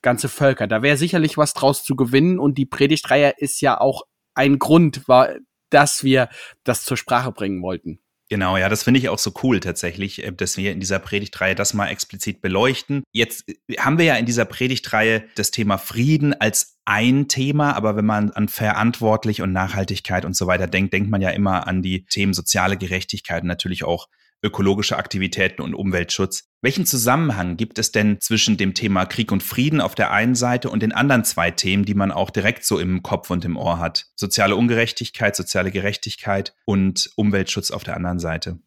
ganze 0.00 0.28
Völker. 0.28 0.66
Da 0.66 0.82
wäre 0.82 0.96
sicherlich 0.96 1.36
was 1.36 1.52
draus 1.52 1.84
zu 1.84 1.96
gewinnen 1.96 2.38
und 2.38 2.56
die 2.56 2.66
Predigtreihe 2.66 3.34
ist 3.36 3.60
ja 3.60 3.78
auch 3.78 4.04
ein 4.34 4.58
Grund, 4.58 5.08
war, 5.08 5.30
dass 5.70 6.04
wir 6.04 6.28
das 6.64 6.84
zur 6.84 6.96
Sprache 6.96 7.32
bringen 7.32 7.62
wollten. 7.62 8.00
Genau, 8.30 8.58
ja, 8.58 8.68
das 8.68 8.82
finde 8.82 9.00
ich 9.00 9.08
auch 9.08 9.18
so 9.18 9.32
cool 9.42 9.58
tatsächlich, 9.60 10.22
äh, 10.22 10.32
dass 10.32 10.56
wir 10.56 10.72
in 10.72 10.80
dieser 10.80 10.98
Predigtreihe 10.98 11.54
das 11.54 11.72
mal 11.72 11.88
explizit 11.88 12.42
beleuchten. 12.42 13.02
Jetzt 13.12 13.48
äh, 13.48 13.76
haben 13.78 13.96
wir 13.96 14.04
ja 14.04 14.16
in 14.16 14.26
dieser 14.26 14.44
Predigtreihe 14.44 15.24
das 15.34 15.50
Thema 15.50 15.78
Frieden 15.78 16.38
als 16.38 16.78
ein 16.84 17.28
Thema, 17.28 17.74
aber 17.74 17.96
wenn 17.96 18.04
man 18.04 18.30
an 18.30 18.48
verantwortlich 18.48 19.40
und 19.40 19.52
Nachhaltigkeit 19.52 20.24
und 20.24 20.36
so 20.36 20.46
weiter 20.46 20.66
denkt, 20.66 20.92
denkt 20.92 21.10
man 21.10 21.22
ja 21.22 21.30
immer 21.30 21.66
an 21.66 21.82
die 21.82 22.04
Themen 22.04 22.34
soziale 22.34 22.76
Gerechtigkeit 22.76 23.42
und 23.42 23.48
natürlich 23.48 23.84
auch 23.84 24.08
ökologische 24.42 24.96
Aktivitäten 24.96 25.62
und 25.62 25.74
Umweltschutz. 25.74 26.44
Welchen 26.62 26.86
Zusammenhang 26.86 27.56
gibt 27.56 27.78
es 27.78 27.92
denn 27.92 28.20
zwischen 28.20 28.56
dem 28.56 28.74
Thema 28.74 29.06
Krieg 29.06 29.30
und 29.32 29.42
Frieden 29.42 29.80
auf 29.80 29.94
der 29.94 30.10
einen 30.10 30.34
Seite 30.34 30.70
und 30.70 30.82
den 30.82 30.92
anderen 30.92 31.24
zwei 31.24 31.50
Themen, 31.50 31.84
die 31.84 31.94
man 31.94 32.10
auch 32.10 32.30
direkt 32.30 32.64
so 32.64 32.78
im 32.78 33.02
Kopf 33.02 33.30
und 33.30 33.44
im 33.44 33.56
Ohr 33.56 33.78
hat? 33.78 34.06
Soziale 34.16 34.56
Ungerechtigkeit, 34.56 35.36
soziale 35.36 35.70
Gerechtigkeit 35.70 36.54
und 36.64 37.10
Umweltschutz 37.16 37.70
auf 37.70 37.84
der 37.84 37.96
anderen 37.96 38.18
Seite. 38.18 38.58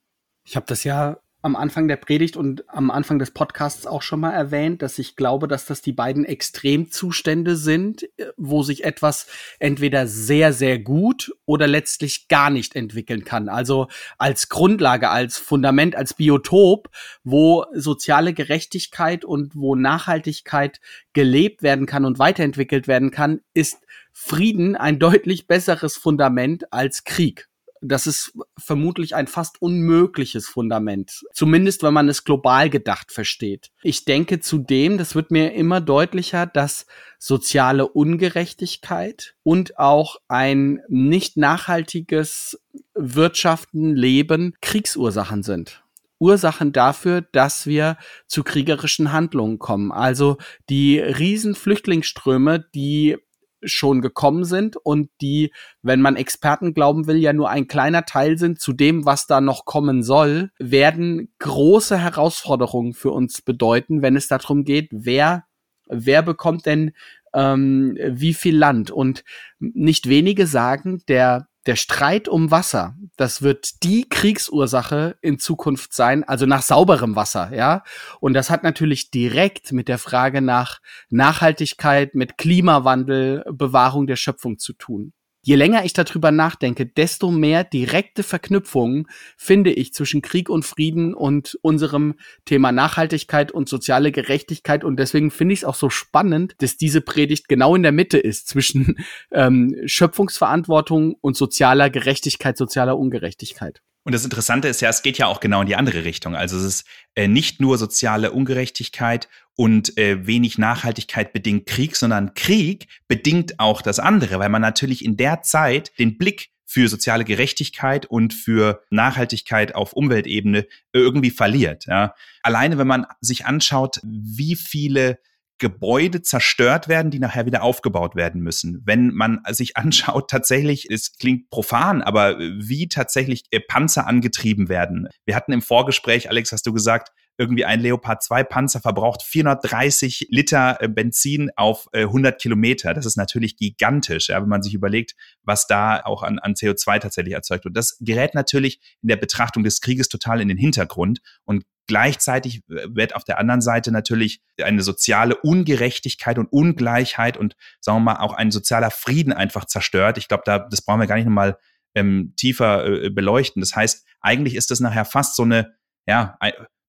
Ich 0.43 0.55
habe 0.55 0.65
das 0.67 0.83
ja 0.83 1.17
am 1.41 1.55
Anfang 1.55 1.87
der 1.87 1.95
Predigt 1.95 2.37
und 2.37 2.63
am 2.69 2.91
Anfang 2.91 3.17
des 3.17 3.31
Podcasts 3.31 3.87
auch 3.87 4.01
schon 4.01 4.19
mal 4.19 4.31
erwähnt, 4.31 4.81
dass 4.81 4.99
ich 4.99 5.15
glaube, 5.15 5.47
dass 5.47 5.65
das 5.65 5.81
die 5.81 5.93
beiden 5.93 6.23
Extremzustände 6.25 7.55
sind, 7.55 8.03
äh, 8.17 8.27
wo 8.37 8.63
sich 8.63 8.83
etwas 8.83 9.27
entweder 9.59 10.07
sehr, 10.07 10.53
sehr 10.53 10.79
gut 10.79 11.31
oder 11.45 11.67
letztlich 11.67 12.27
gar 12.27 12.49
nicht 12.49 12.75
entwickeln 12.75 13.23
kann. 13.23 13.49
Also 13.49 13.87
als 14.17 14.49
Grundlage, 14.49 15.09
als 15.09 15.37
Fundament, 15.37 15.95
als 15.95 16.13
Biotop, 16.13 16.89
wo 17.23 17.65
soziale 17.73 18.33
Gerechtigkeit 18.33 19.25
und 19.25 19.55
wo 19.55 19.75
Nachhaltigkeit 19.75 20.79
gelebt 21.13 21.63
werden 21.63 21.87
kann 21.87 22.05
und 22.05 22.19
weiterentwickelt 22.19 22.87
werden 22.87 23.11
kann, 23.11 23.41
ist 23.53 23.79
Frieden 24.13 24.75
ein 24.75 24.99
deutlich 24.99 25.47
besseres 25.47 25.97
Fundament 25.97 26.71
als 26.71 27.03
Krieg 27.03 27.50
das 27.81 28.07
ist 28.07 28.33
vermutlich 28.57 29.15
ein 29.15 29.27
fast 29.27 29.61
unmögliches 29.61 30.47
Fundament. 30.47 31.23
Zumindest, 31.33 31.83
wenn 31.83 31.93
man 31.93 32.07
es 32.07 32.23
global 32.23 32.69
gedacht 32.69 33.11
versteht. 33.11 33.71
Ich 33.81 34.05
denke 34.05 34.39
zudem, 34.39 34.97
das 34.97 35.15
wird 35.15 35.31
mir 35.31 35.53
immer 35.53 35.81
deutlicher, 35.81 36.45
dass 36.45 36.85
soziale 37.17 37.87
Ungerechtigkeit 37.87 39.35
und 39.43 39.79
auch 39.79 40.17
ein 40.27 40.81
nicht 40.87 41.37
nachhaltiges 41.37 42.61
Wirtschaften, 42.93 43.95
Leben 43.95 44.53
Kriegsursachen 44.61 45.43
sind. 45.43 45.83
Ursachen 46.19 46.71
dafür, 46.71 47.21
dass 47.21 47.65
wir 47.65 47.97
zu 48.27 48.43
kriegerischen 48.43 49.11
Handlungen 49.11 49.57
kommen. 49.57 49.91
Also 49.91 50.37
die 50.69 50.99
riesen 50.99 51.55
Flüchtlingsströme, 51.55 52.63
die 52.75 53.17
schon 53.63 54.01
gekommen 54.01 54.43
sind 54.43 54.77
und 54.77 55.09
die, 55.21 55.51
wenn 55.81 56.01
man 56.01 56.15
Experten 56.15 56.73
glauben 56.73 57.07
will, 57.07 57.17
ja 57.17 57.33
nur 57.33 57.49
ein 57.49 57.67
kleiner 57.67 58.05
Teil 58.05 58.37
sind 58.37 58.59
zu 58.59 58.73
dem, 58.73 59.05
was 59.05 59.27
da 59.27 59.41
noch 59.41 59.65
kommen 59.65 60.03
soll, 60.03 60.51
werden 60.59 61.33
große 61.39 61.97
Herausforderungen 61.97 62.93
für 62.93 63.11
uns 63.11 63.41
bedeuten, 63.41 64.01
wenn 64.01 64.15
es 64.15 64.27
darum 64.27 64.63
geht, 64.63 64.89
wer, 64.91 65.45
wer 65.87 66.21
bekommt 66.23 66.65
denn 66.65 66.91
ähm, 67.33 67.97
wie 68.07 68.33
viel 68.33 68.57
Land. 68.57 68.91
Und 68.91 69.23
nicht 69.59 70.09
wenige 70.09 70.47
sagen, 70.47 71.01
der 71.07 71.47
der 71.67 71.75
Streit 71.75 72.27
um 72.27 72.49
Wasser, 72.49 72.95
das 73.17 73.41
wird 73.41 73.83
die 73.83 74.09
Kriegsursache 74.09 75.17
in 75.21 75.37
Zukunft 75.37 75.93
sein, 75.93 76.23
also 76.23 76.45
nach 76.45 76.61
sauberem 76.61 77.15
Wasser, 77.15 77.53
ja. 77.53 77.83
Und 78.19 78.33
das 78.33 78.49
hat 78.49 78.63
natürlich 78.63 79.11
direkt 79.11 79.71
mit 79.71 79.87
der 79.87 79.97
Frage 79.97 80.41
nach 80.41 80.79
Nachhaltigkeit, 81.09 82.15
mit 82.15 82.37
Klimawandel, 82.37 83.43
Bewahrung 83.51 84.07
der 84.07 84.15
Schöpfung 84.15 84.57
zu 84.57 84.73
tun 84.73 85.13
je 85.41 85.55
länger 85.55 85.83
ich 85.85 85.93
darüber 85.93 86.31
nachdenke, 86.31 86.85
desto 86.85 87.31
mehr 87.31 87.63
direkte 87.63 88.23
Verknüpfungen 88.23 89.07
finde 89.37 89.71
ich 89.71 89.93
zwischen 89.93 90.21
Krieg 90.21 90.49
und 90.49 90.65
Frieden 90.65 91.13
und 91.13 91.57
unserem 91.61 92.15
Thema 92.45 92.71
Nachhaltigkeit 92.71 93.51
und 93.51 93.67
soziale 93.67 94.11
Gerechtigkeit. 94.11 94.83
Und 94.83 94.97
deswegen 94.97 95.31
finde 95.31 95.53
ich 95.53 95.61
es 95.61 95.65
auch 95.65 95.75
so 95.75 95.89
spannend, 95.89 96.55
dass 96.59 96.77
diese 96.77 97.01
Predigt 97.01 97.47
genau 97.47 97.75
in 97.75 97.83
der 97.83 97.91
Mitte 97.91 98.17
ist 98.17 98.47
zwischen 98.47 98.97
ähm, 99.31 99.75
Schöpfungsverantwortung 99.85 101.15
und 101.21 101.35
sozialer 101.35 101.89
Gerechtigkeit, 101.89 102.57
sozialer 102.57 102.97
Ungerechtigkeit. 102.97 103.81
Und 104.03 104.15
das 104.15 104.23
Interessante 104.23 104.67
ist 104.67 104.81
ja, 104.81 104.89
es 104.89 105.03
geht 105.03 105.19
ja 105.19 105.27
auch 105.27 105.39
genau 105.39 105.61
in 105.61 105.67
die 105.67 105.75
andere 105.75 106.03
Richtung. 106.03 106.35
Also 106.35 106.57
es 106.57 106.63
ist 106.63 106.87
äh, 107.13 107.27
nicht 107.27 107.61
nur 107.61 107.77
soziale 107.77 108.31
Ungerechtigkeit 108.31 109.29
und 109.61 109.95
äh, 109.99 110.25
wenig 110.25 110.57
Nachhaltigkeit 110.57 111.33
bedingt 111.33 111.67
Krieg, 111.67 111.95
sondern 111.95 112.33
Krieg 112.33 112.87
bedingt 113.07 113.59
auch 113.59 113.83
das 113.83 113.99
andere, 113.99 114.39
weil 114.39 114.49
man 114.49 114.63
natürlich 114.63 115.05
in 115.05 115.17
der 115.17 115.43
Zeit 115.43 115.91
den 115.99 116.17
Blick 116.17 116.49
für 116.65 116.87
soziale 116.87 117.25
Gerechtigkeit 117.25 118.07
und 118.07 118.33
für 118.33 118.81
Nachhaltigkeit 118.89 119.75
auf 119.75 119.93
Umweltebene 119.93 120.65
irgendwie 120.93 121.29
verliert. 121.29 121.85
Ja. 121.85 122.15
Alleine, 122.41 122.79
wenn 122.79 122.87
man 122.87 123.05
sich 123.19 123.45
anschaut, 123.45 123.99
wie 124.01 124.55
viele 124.55 125.19
Gebäude 125.59 126.23
zerstört 126.23 126.87
werden, 126.87 127.11
die 127.11 127.19
nachher 127.19 127.45
wieder 127.45 127.61
aufgebaut 127.61 128.15
werden 128.15 128.41
müssen. 128.41 128.81
Wenn 128.83 129.13
man 129.13 129.41
sich 129.51 129.77
anschaut, 129.77 130.27
tatsächlich, 130.31 130.89
es 130.89 131.19
klingt 131.19 131.51
profan, 131.51 132.01
aber 132.01 132.39
wie 132.39 132.89
tatsächlich 132.89 133.43
äh, 133.51 133.59
Panzer 133.59 134.07
angetrieben 134.07 134.69
werden. 134.69 135.07
Wir 135.23 135.35
hatten 135.35 135.51
im 135.51 135.61
Vorgespräch, 135.61 136.31
Alex, 136.31 136.51
hast 136.51 136.65
du 136.65 136.73
gesagt, 136.73 137.11
irgendwie 137.41 137.65
ein 137.65 137.79
Leopard 137.79 138.23
2 138.23 138.43
Panzer 138.43 138.79
verbraucht 138.79 139.23
430 139.23 140.27
Liter 140.29 140.77
äh, 140.79 140.87
Benzin 140.87 141.49
auf 141.55 141.89
100 141.93 142.33
äh, 142.33 142.37
Kilometer. 142.37 142.93
Das 142.93 143.05
ist 143.05 143.17
natürlich 143.17 143.57
gigantisch, 143.57 144.29
ja, 144.29 144.41
wenn 144.41 144.47
man 144.47 144.61
sich 144.61 144.73
überlegt, 144.73 145.15
was 145.43 145.67
da 145.67 146.01
auch 146.03 146.21
an, 146.23 146.39
an 146.39 146.53
CO2 146.53 146.99
tatsächlich 146.99 147.33
erzeugt 147.33 147.65
wird. 147.65 147.75
Das 147.75 147.97
gerät 147.99 148.35
natürlich 148.35 148.79
in 149.01 149.09
der 149.09 149.17
Betrachtung 149.17 149.63
des 149.63 149.81
Krieges 149.81 150.07
total 150.07 150.39
in 150.39 150.47
den 150.47 150.57
Hintergrund 150.57 151.21
und 151.43 151.65
Gleichzeitig 151.87 152.61
äh, 152.69 152.87
wird 152.89 153.15
auf 153.15 153.25
der 153.25 153.37
anderen 153.37 153.59
Seite 153.59 153.91
natürlich 153.91 154.41
eine 154.61 154.81
soziale 154.81 155.35
Ungerechtigkeit 155.35 156.37
und 156.37 156.45
Ungleichheit 156.47 157.35
und 157.35 157.57
sagen 157.81 157.97
wir 157.97 158.13
mal 158.13 158.19
auch 158.19 158.33
ein 158.33 158.49
sozialer 158.51 158.91
Frieden 158.91 159.33
einfach 159.33 159.65
zerstört. 159.65 160.17
Ich 160.17 160.29
glaube, 160.29 160.43
da 160.45 160.59
das 160.59 160.83
brauchen 160.83 161.01
wir 161.01 161.07
gar 161.07 161.15
nicht 161.15 161.25
nochmal 161.25 161.57
ähm, 161.93 162.33
tiefer 162.37 162.85
äh, 162.85 163.09
beleuchten. 163.09 163.61
Das 163.61 163.75
heißt, 163.75 164.05
eigentlich 164.21 164.55
ist 164.55 164.71
das 164.71 164.79
nachher 164.79 165.03
fast 165.03 165.35
so 165.35 165.43
eine, 165.43 165.73
ja, 166.07 166.37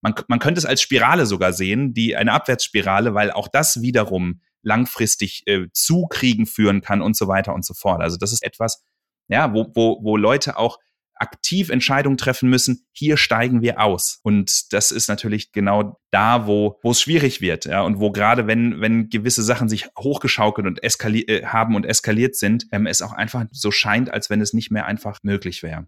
man, 0.02 0.14
man 0.28 0.38
könnte 0.38 0.58
es 0.58 0.66
als 0.66 0.82
Spirale 0.82 1.26
sogar 1.26 1.52
sehen, 1.52 1.94
die 1.94 2.16
eine 2.16 2.32
Abwärtsspirale, 2.32 3.14
weil 3.14 3.30
auch 3.30 3.48
das 3.48 3.80
wiederum 3.80 4.40
langfristig 4.62 5.44
äh, 5.46 5.68
zu 5.72 6.06
Kriegen 6.08 6.46
führen 6.46 6.82
kann 6.82 7.00
und 7.02 7.16
so 7.16 7.28
weiter 7.28 7.54
und 7.54 7.64
so 7.64 7.74
fort. 7.74 8.00
Also 8.00 8.16
das 8.16 8.32
ist 8.32 8.42
etwas, 8.42 8.84
ja, 9.28 9.52
wo, 9.54 9.70
wo, 9.74 10.00
wo 10.02 10.16
Leute 10.16 10.56
auch 10.56 10.78
aktiv 11.14 11.70
Entscheidungen 11.70 12.16
treffen 12.16 12.50
müssen, 12.50 12.84
hier 12.90 13.16
steigen 13.16 13.62
wir 13.62 13.80
aus. 13.80 14.18
Und 14.24 14.72
das 14.72 14.90
ist 14.90 15.08
natürlich 15.08 15.52
genau 15.52 16.00
da, 16.10 16.48
wo, 16.48 16.80
wo 16.82 16.90
es 16.90 17.00
schwierig 17.00 17.40
wird, 17.40 17.64
ja, 17.64 17.82
und 17.82 18.00
wo 18.00 18.10
gerade 18.10 18.48
wenn, 18.48 18.80
wenn 18.80 19.08
gewisse 19.08 19.42
Sachen 19.42 19.68
sich 19.68 19.88
hochgeschaukelt 19.96 20.66
und 20.66 20.82
eskaliert 20.82 21.28
äh, 21.28 21.46
haben 21.46 21.76
und 21.76 21.86
eskaliert 21.86 22.34
sind, 22.34 22.66
ähm, 22.72 22.86
es 22.86 23.02
auch 23.02 23.12
einfach 23.12 23.44
so 23.52 23.70
scheint, 23.70 24.12
als 24.12 24.30
wenn 24.30 24.40
es 24.40 24.52
nicht 24.52 24.72
mehr 24.72 24.86
einfach 24.86 25.20
möglich 25.22 25.62
wäre. 25.62 25.86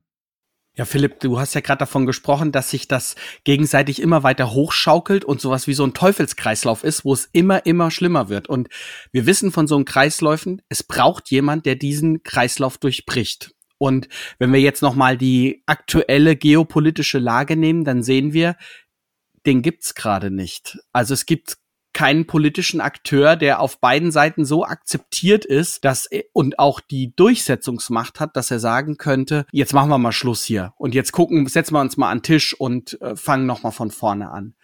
Ja, 0.77 0.85
Philipp, 0.85 1.21
du 1.21 1.39
hast 1.39 1.55
ja 1.55 1.61
gerade 1.61 1.79
davon 1.79 2.05
gesprochen, 2.05 2.51
dass 2.51 2.71
sich 2.71 2.89
das 2.89 3.15
gegenseitig 3.45 4.03
immer 4.03 4.25
weiter 4.25 4.53
hochschaukelt 4.53 5.25
und 5.25 5.41
sowas 5.41 5.69
wie 5.69 5.75
so 5.75 5.85
ein 5.85 5.95
Teufelskreislauf 5.95 6.83
ist, 6.83 7.05
wo 7.05 7.13
es 7.13 7.29
immer, 7.31 7.65
immer 7.65 7.93
schlimmer 7.93 8.29
wird. 8.29 8.49
Und 8.49 8.69
wir 9.13 9.25
wissen 9.25 9.53
von 9.53 9.69
so 9.69 9.77
einem 9.77 9.85
Kreisläufen, 9.85 10.63
es 10.69 10.83
braucht 10.83 11.31
jemand, 11.31 11.65
der 11.65 11.77
diesen 11.77 12.25
Kreislauf 12.25 12.77
durchbricht. 12.79 13.55
Und 13.79 14.09
wenn 14.41 14.53
wir 14.53 14.61
jetzt 14.61 14.83
noch 14.83 14.97
mal 14.97 15.17
die 15.17 15.63
aktuelle 15.67 16.35
geopolitische 16.35 17.21
Lage 17.21 17.57
nehmen, 17.57 17.85
dann 17.85 18.03
sehen 18.03 18.33
wir, 18.33 18.57
den 19.47 19.63
gibt's 19.63 19.95
gerade 19.95 20.33
nicht. 20.33 20.79
Also 20.93 21.15
es 21.15 21.25
gibt 21.25 21.57
keinen 21.95 22.27
politischen 22.27 22.81
Akteur, 22.83 23.37
der 23.37 23.61
auf 23.61 23.81
beiden 23.81 24.13
Seiten 24.13 24.45
so 24.45 24.65
akzeptiert 24.65 25.47
ist, 25.47 25.85
dass 25.85 26.09
und 26.33 26.59
auch 26.59 26.81
die 26.81 27.15
Durchsetzungsmacht 27.17 28.21
hat, 28.21 28.37
dass 28.37 28.51
er 28.51 28.61
sagen 28.61 28.99
könnte, 28.99 29.47
jetzt 29.53 29.73
machen 29.73 29.89
wir 29.89 29.99
mal 29.99 30.13
Schluss 30.13 30.45
hier 30.45 30.75
und 30.77 30.95
jetzt 30.95 31.13
gucken, 31.13 31.47
setzen 31.47 31.75
wir 31.75 31.81
uns 31.81 31.97
mal 31.97 32.11
an 32.11 32.23
Tisch 32.23 32.53
und 32.53 33.01
äh, 33.01 33.17
fangen 33.17 33.47
noch 33.47 33.63
mal 33.63 33.71
von 33.71 33.91
vorne 33.91 34.31
an. 34.31 34.55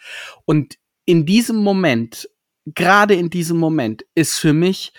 Und 0.44 0.76
in 1.06 1.24
diesem 1.24 1.56
Moment, 1.56 2.28
gerade 2.66 3.14
in 3.14 3.30
diesem 3.30 3.56
Moment 3.56 4.04
ist 4.14 4.38
für 4.38 4.52
mich 4.52 4.92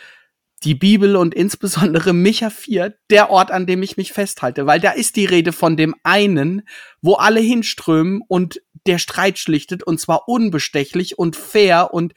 die 0.64 0.76
Bibel 0.76 1.16
und 1.16 1.34
insbesondere 1.34 2.14
Micha 2.14 2.50
4 2.50 2.96
der 3.10 3.30
Ort, 3.30 3.52
an 3.52 3.66
dem 3.66 3.82
ich 3.84 3.98
mich 3.98 4.14
festhalte, 4.14 4.66
weil 4.66 4.80
da 4.80 4.92
ist 4.92 5.16
die 5.16 5.26
Rede 5.26 5.54
von 5.54 5.76
dem 5.76 5.96
einen, 6.04 6.68
wo 7.02 7.16
alle 7.16 7.40
hinströmen 7.40 8.22
und 8.28 8.62
der 8.88 8.98
Streit 8.98 9.38
schlichtet 9.40 9.84
und 9.84 10.00
zwar 10.00 10.28
unbestechlich 10.28 11.18
und 11.18 11.36
fair 11.36 11.94
und 11.94 12.14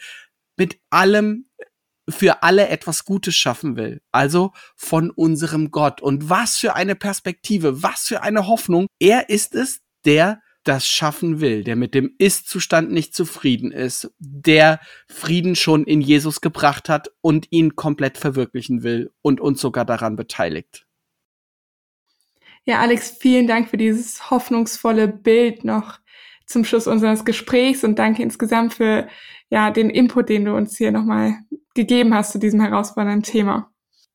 mit 0.57 0.79
allem 0.90 1.46
für 2.09 2.42
alle 2.42 2.68
etwas 2.68 3.05
Gutes 3.05 3.35
schaffen 3.37 3.77
will. 3.77 4.03
Also 4.12 4.53
von 4.77 5.11
unserem 5.11 5.70
Gott. 5.70 6.03
Und 6.03 6.29
was 6.29 6.59
für 6.59 6.74
eine 6.74 6.94
Perspektive, 6.94 7.83
was 7.83 8.03
für 8.03 8.22
eine 8.22 8.46
Hoffnung. 8.46 8.87
Er 8.98 9.31
ist 9.31 9.55
es, 9.55 9.81
der 10.05 10.40
das 10.64 10.87
schaffen 10.87 11.40
will, 11.40 11.62
der 11.62 11.77
mit 11.77 11.94
dem 11.94 12.14
Ist-Zustand 12.18 12.90
nicht 12.90 13.14
zufrieden 13.14 13.70
ist, 13.70 14.11
der 14.18 14.81
Frieden 15.09 15.57
schon 15.57 15.85
in 15.85 16.00
Jesus 16.00 16.40
gebracht 16.40 16.88
hat 16.88 17.11
und 17.20 17.46
ihn 17.50 17.77
komplett 17.77 18.16
verwirklichen 18.16 18.83
will 18.83 19.12
und 19.20 19.40
uns 19.40 19.61
sogar 19.61 19.85
daran 19.85 20.16
beteiligt. 20.16 20.87
Ja, 22.64 22.81
Alex, 22.81 23.11
vielen 23.20 23.46
Dank 23.46 23.68
für 23.68 23.77
dieses 23.77 24.31
hoffnungsvolle 24.31 25.07
Bild 25.07 25.64
noch 25.64 25.98
zum 26.47 26.65
Schluss 26.65 26.87
unseres 26.87 27.25
Gesprächs 27.25 27.85
und 27.85 27.99
danke 27.99 28.23
insgesamt 28.23 28.75
für 28.75 29.07
ja 29.51 29.71
den 29.71 29.91
Input, 29.91 30.29
den 30.29 30.45
du 30.45 30.55
uns 30.55 30.77
hier 30.77 30.93
nochmal 30.93 31.35
gegeben 31.75 32.15
hast 32.15 32.33
zu 32.33 32.39
diesem 32.39 32.61
herausfordernden 32.61 33.23
Thema. 33.23 33.71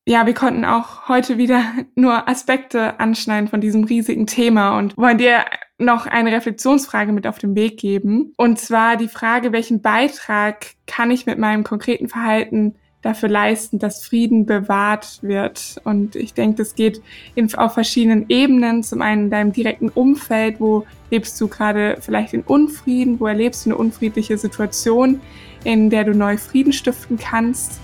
Ja, 0.05 0.25
wir 0.25 0.33
konnten 0.33 0.65
auch 0.65 1.07
heute 1.07 1.37
wieder 1.37 1.63
nur 1.95 2.27
Aspekte 2.27 2.99
anschneiden 2.99 3.47
von 3.47 3.61
diesem 3.61 3.83
riesigen 3.83 4.27
Thema 4.27 4.77
und 4.77 4.97
wollen 4.97 5.17
dir 5.17 5.45
noch 5.77 6.07
eine 6.07 6.31
Reflexionsfrage 6.31 7.11
mit 7.11 7.25
auf 7.25 7.37
den 7.37 7.55
Weg 7.55 7.79
geben. 7.79 8.33
Und 8.37 8.59
zwar 8.59 8.97
die 8.97 9.07
Frage, 9.07 9.51
welchen 9.51 9.81
Beitrag 9.81 10.65
kann 10.87 11.11
ich 11.11 11.25
mit 11.25 11.37
meinem 11.37 11.63
konkreten 11.63 12.09
Verhalten 12.09 12.75
dafür 13.01 13.29
leisten, 13.29 13.79
dass 13.79 14.03
Frieden 14.03 14.45
bewahrt 14.45 15.19
wird. 15.21 15.79
Und 15.83 16.15
ich 16.15 16.33
denke, 16.33 16.57
das 16.57 16.75
geht 16.75 17.01
in, 17.35 17.53
auf 17.55 17.73
verschiedenen 17.73 18.25
Ebenen. 18.29 18.83
Zum 18.83 19.01
einen 19.01 19.25
in 19.25 19.29
deinem 19.29 19.53
direkten 19.53 19.89
Umfeld, 19.89 20.59
wo 20.59 20.85
lebst 21.09 21.39
du 21.39 21.47
gerade 21.47 21.97
vielleicht 22.01 22.33
in 22.33 22.41
Unfrieden, 22.41 23.19
wo 23.19 23.27
erlebst 23.27 23.65
du 23.65 23.71
eine 23.71 23.77
unfriedliche 23.77 24.37
Situation, 24.37 25.21
in 25.63 25.89
der 25.89 26.03
du 26.03 26.13
neu 26.13 26.37
Frieden 26.37 26.73
stiften 26.73 27.17
kannst. 27.17 27.79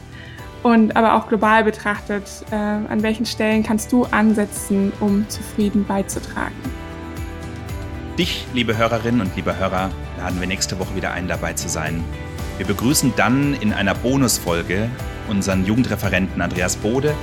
Und 0.64 0.96
aber 0.96 1.14
auch 1.14 1.30
global 1.30 1.64
betrachtet, 1.64 2.24
äh, 2.52 2.56
an 2.56 3.04
welchen 3.04 3.26
Stellen 3.26 3.62
kannst 3.62 3.92
du 3.92 4.06
ansetzen, 4.06 4.92
um 5.00 5.30
zu 5.30 5.44
Frieden 5.44 5.86
beizutragen? 5.86 6.56
Dich, 8.18 8.46
liebe 8.54 8.76
Hörerinnen 8.76 9.22
und 9.22 9.36
liebe 9.36 9.58
Hörer, 9.60 9.92
laden 10.18 10.40
wir 10.40 10.48
nächste 10.48 10.80
Woche 10.80 10.96
wieder 10.96 11.12
ein, 11.12 11.28
dabei 11.28 11.54
zu 11.54 11.70
sein 11.70 12.04
wir 12.58 12.66
begrüßen 12.66 13.14
dann 13.18 13.54
in 13.56 13.74
einer 13.74 13.94
Bonusfolge 13.94 14.90
unseren 15.28 15.66
Jugendreferenten 15.66 16.42
Andreas 16.42 16.78
Bode 16.78 17.14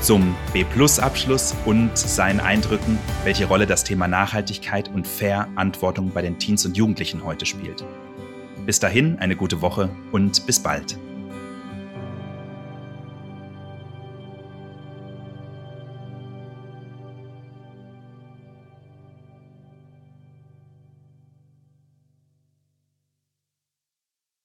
zum 0.00 0.34
B-Plus-Abschluss 0.52 1.54
und 1.64 1.96
seinen 1.96 2.40
Eindrücken, 2.40 2.98
welche 3.22 3.46
Rolle 3.46 3.66
das 3.66 3.84
Thema 3.84 4.08
Nachhaltigkeit 4.08 4.88
und 4.88 5.06
Verantwortung 5.06 6.10
bei 6.10 6.22
den 6.22 6.38
Teens 6.38 6.64
und 6.64 6.76
Jugendlichen 6.76 7.22
heute 7.24 7.46
spielt. 7.46 7.84
Bis 8.66 8.80
dahin 8.80 9.18
eine 9.18 9.36
gute 9.36 9.62
Woche 9.62 9.90
und 10.10 10.46
bis 10.46 10.58
bald. 10.60 10.98